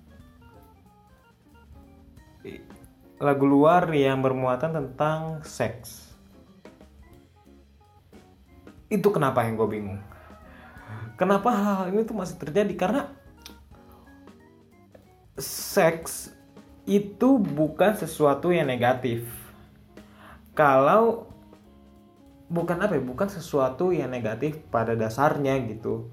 lagu 3.21 3.45
luar 3.45 3.85
yang 3.93 4.25
bermuatan 4.25 4.73
tentang 4.73 5.45
seks. 5.45 6.09
Itu 8.89 9.13
kenapa 9.13 9.45
yang 9.45 9.61
gue 9.61 9.69
bingung. 9.69 10.01
Kenapa 11.21 11.53
hal 11.53 11.93
ini 11.93 12.01
tuh 12.01 12.17
masih 12.17 12.41
terjadi? 12.41 12.73
Karena 12.73 13.13
seks 15.37 16.33
itu 16.89 17.37
bukan 17.37 17.93
sesuatu 17.93 18.49
yang 18.49 18.65
negatif. 18.65 19.29
Kalau 20.57 21.29
bukan 22.49 22.81
apa 22.81 22.97
ya? 22.97 23.05
Bukan 23.05 23.29
sesuatu 23.29 23.93
yang 23.93 24.09
negatif 24.09 24.57
pada 24.73 24.97
dasarnya 24.97 25.61
gitu. 25.69 26.09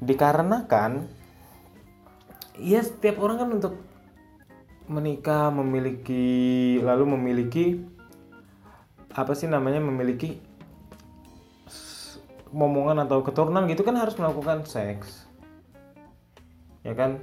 Dikarenakan 0.00 1.04
ya 2.56 2.80
setiap 2.80 3.20
orang 3.20 3.36
kan 3.36 3.50
untuk 3.52 3.93
menikah 4.84 5.48
memiliki 5.48 6.76
lalu 6.84 7.04
memiliki 7.16 7.64
apa 9.14 9.32
sih 9.32 9.48
namanya 9.48 9.80
memiliki 9.80 10.42
momongan 12.54 13.02
atau 13.08 13.22
keturunan 13.26 13.66
gitu 13.66 13.82
kan 13.82 13.98
harus 13.98 14.14
melakukan 14.14 14.62
seks. 14.62 15.26
Ya 16.86 16.94
kan? 16.94 17.18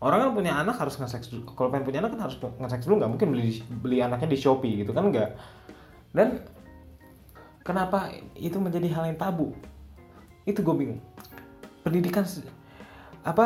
Orang 0.00 0.20
kan 0.20 0.30
punya 0.36 0.52
anak 0.56 0.76
harus 0.80 1.00
nge-seks 1.00 1.32
dulu. 1.32 1.52
Kalau 1.56 1.68
pengen 1.72 1.88
punya 1.88 2.00
anak 2.04 2.16
kan 2.16 2.28
harus 2.28 2.36
nge-seks 2.40 2.84
dulu. 2.88 3.04
Nggak 3.04 3.10
mungkin 3.16 3.28
beli 3.32 3.60
beli 3.80 3.98
anaknya 4.00 4.28
di 4.32 4.38
shopee 4.40 4.84
gitu 4.84 4.92
kan 4.96 5.08
nggak. 5.12 5.30
Dan 6.12 6.44
kenapa 7.64 8.12
itu 8.36 8.56
menjadi 8.60 8.88
hal 8.92 9.04
yang 9.12 9.18
tabu? 9.20 9.52
Itu 10.48 10.60
gue 10.60 10.74
bingung. 10.76 11.00
Pendidikan 11.84 12.24
apa 13.24 13.44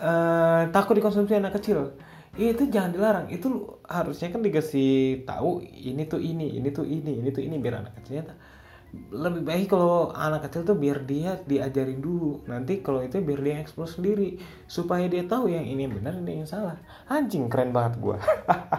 uh, 0.00 0.62
takut 0.72 0.96
dikonsumsi 0.96 1.36
anak 1.36 1.60
kecil 1.60 1.92
itu 2.36 2.64
jangan 2.72 2.90
dilarang. 2.96 3.26
Itu 3.28 3.80
harusnya 3.84 4.32
kan 4.32 4.40
dikasih 4.40 5.22
tahu 5.28 5.60
ini 5.64 6.08
tuh 6.08 6.20
ini 6.20 6.56
ini 6.56 6.68
tuh 6.72 6.88
ini 6.88 7.20
ini 7.20 7.28
tuh 7.28 7.44
ini 7.44 7.56
biar 7.60 7.84
anak 7.84 8.00
kecilnya 8.00 8.36
lebih 8.92 9.40
baik 9.48 9.72
kalau 9.72 10.12
anak 10.12 10.44
kecil 10.48 10.68
tuh 10.68 10.76
biar 10.76 11.08
dia 11.08 11.40
diajarin 11.48 12.00
dulu. 12.00 12.44
Nanti 12.44 12.84
kalau 12.84 13.00
itu 13.00 13.24
biar 13.24 13.40
dia 13.40 13.56
eksplor 13.64 13.88
sendiri 13.88 14.36
supaya 14.68 15.08
dia 15.08 15.24
tahu 15.24 15.48
yang 15.48 15.64
ini 15.64 15.88
yang 15.88 15.96
benar 15.96 16.20
ini 16.20 16.44
yang 16.44 16.48
salah. 16.48 16.76
Anjing 17.08 17.48
keren 17.48 17.72
banget 17.72 17.96
gue 18.04 18.16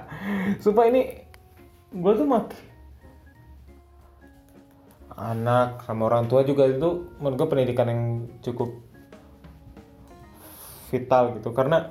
supaya 0.64 0.94
ini 0.94 1.26
gue 1.94 2.14
tuh 2.14 2.30
mati 2.30 2.58
anak 5.14 5.86
sama 5.86 6.10
orang 6.10 6.26
tua 6.26 6.42
juga 6.42 6.66
itu 6.66 7.14
menurut 7.22 7.38
gue 7.38 7.48
pendidikan 7.50 7.90
yang 7.90 8.04
cukup 8.46 8.70
vital 10.94 11.42
gitu. 11.42 11.50
Karena 11.58 11.90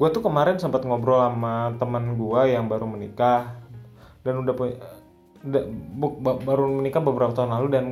gue 0.00 0.08
tuh 0.08 0.24
kemarin 0.24 0.56
sempat 0.56 0.80
ngobrol 0.88 1.20
sama 1.20 1.76
teman 1.76 2.16
gue 2.16 2.42
yang 2.48 2.72
baru 2.72 2.88
menikah. 2.88 3.60
Dan 4.24 4.40
udah 4.40 4.56
punya 4.56 4.80
baru 6.40 6.64
menikah 6.72 7.04
beberapa 7.04 7.36
tahun 7.36 7.52
lalu. 7.52 7.68
Dan 7.68 7.84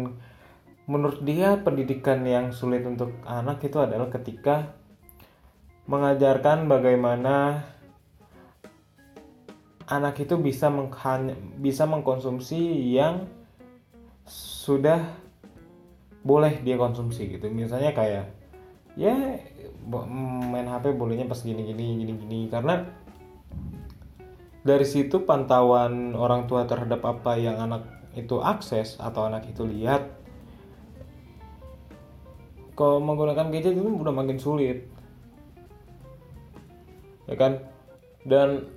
menurut 0.88 1.21
dia 1.21 1.61
pendidikan 1.61 2.25
yang 2.25 2.49
sulit 2.57 2.81
untuk 2.88 3.12
anak 3.29 3.61
itu 3.61 3.77
adalah 3.77 4.09
ketika 4.09 4.73
mengajarkan 5.85 6.64
bagaimana 6.64 7.64
anak 9.85 10.21
itu 10.21 10.37
bisa 10.40 10.73
meng 10.73 10.92
bisa 11.61 11.85
mengkonsumsi 11.85 12.92
yang 12.92 13.29
sudah 14.29 15.12
boleh 16.25 16.61
dia 16.64 16.81
konsumsi 16.81 17.37
gitu. 17.37 17.53
Misalnya 17.53 17.92
kayak 17.92 18.33
ya 18.97 19.16
main 19.88 20.68
HP 20.68 20.92
bolehnya 20.92 21.24
pas 21.24 21.40
gini 21.40 21.64
gini 21.64 22.05
gini 22.05 22.12
gini 22.12 22.38
karena 22.53 22.85
dari 24.61 24.85
situ 24.85 25.24
pantauan 25.24 26.12
orang 26.12 26.44
tua 26.44 26.68
terhadap 26.68 27.01
apa 27.09 27.40
yang 27.40 27.57
anak 27.57 27.88
itu 28.12 28.37
akses 28.44 29.01
atau 29.01 29.24
anak 29.24 29.48
itu 29.48 29.64
lihat 29.64 30.18
kalau 32.79 33.03
menggunakan 33.03 33.51
gadget 33.51 33.74
itu 33.74 33.90
udah 33.90 34.14
makin 34.14 34.38
sulit. 34.38 34.87
Ya 37.27 37.35
kan? 37.35 37.66
Dan 38.22 38.70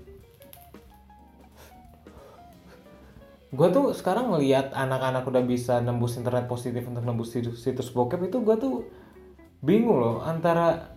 gue 3.53 3.67
tuh 3.69 3.93
sekarang 3.93 4.33
ngelihat 4.33 4.73
anak-anak 4.73 5.27
udah 5.29 5.43
bisa 5.45 5.77
nembus 5.85 6.17
internet 6.17 6.49
positif 6.49 6.81
untuk 6.89 7.05
nembus 7.05 7.35
situs, 7.35 7.61
situs 7.61 7.93
bokep 7.93 8.31
itu 8.31 8.41
gue 8.41 8.55
tuh 8.57 8.75
bingung 9.61 10.01
loh 10.01 10.17
antara 10.25 10.90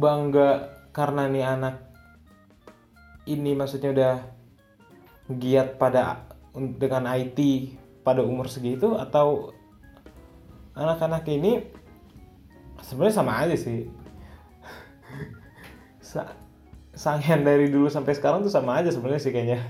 bangga 0.00 0.80
karena 0.96 1.28
nih 1.28 1.44
anak 1.44 1.76
ini 3.28 3.52
maksudnya 3.52 3.92
udah 3.92 4.14
giat 5.36 5.76
pada 5.76 6.26
dengan 6.80 7.06
IT 7.14 7.38
pada 8.02 8.24
umur 8.24 8.48
segitu 8.50 8.96
atau 8.96 9.54
anak-anak 10.74 11.22
ini 11.30 11.68
sebenarnya 12.82 13.14
sama 13.20 13.44
aja 13.44 13.54
sih. 13.54 13.86
Sa 16.10 16.26
sangian 16.90 17.46
dari 17.46 17.70
dulu 17.70 17.86
sampai 17.86 18.16
sekarang 18.18 18.42
tuh 18.42 18.50
sama 18.50 18.82
aja 18.82 18.90
sebenarnya 18.90 19.22
sih 19.22 19.30
kayaknya. 19.30 19.60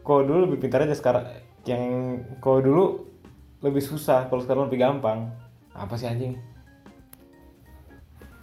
Kalau 0.00 0.24
dulu 0.24 0.48
lebih 0.48 0.64
pintar 0.64 0.86
aja 0.86 0.96
sekarang 0.96 1.26
yang 1.68 1.82
kalau 2.40 2.64
dulu 2.64 2.84
lebih 3.60 3.82
susah 3.84 4.30
kalau 4.30 4.40
sekarang 4.40 4.70
lebih 4.70 4.80
gampang. 4.80 5.28
Apa 5.76 5.98
sih 6.00 6.08
anjing 6.08 6.51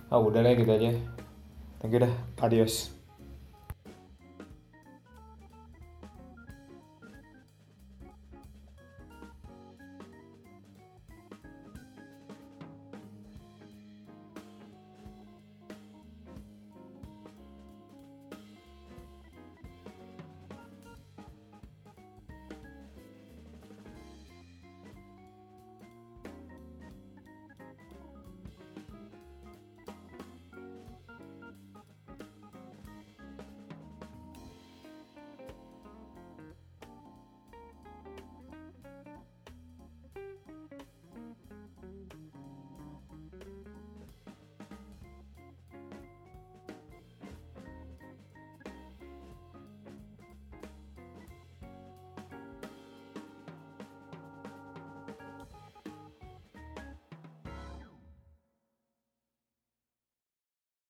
ah 0.09 0.19
udah 0.19 0.41
lah 0.41 0.57
gitu 0.57 0.69
aja. 0.73 0.91
Thank 1.79 1.93
you 1.95 2.01
dah. 2.01 2.13
Adios 2.41 2.98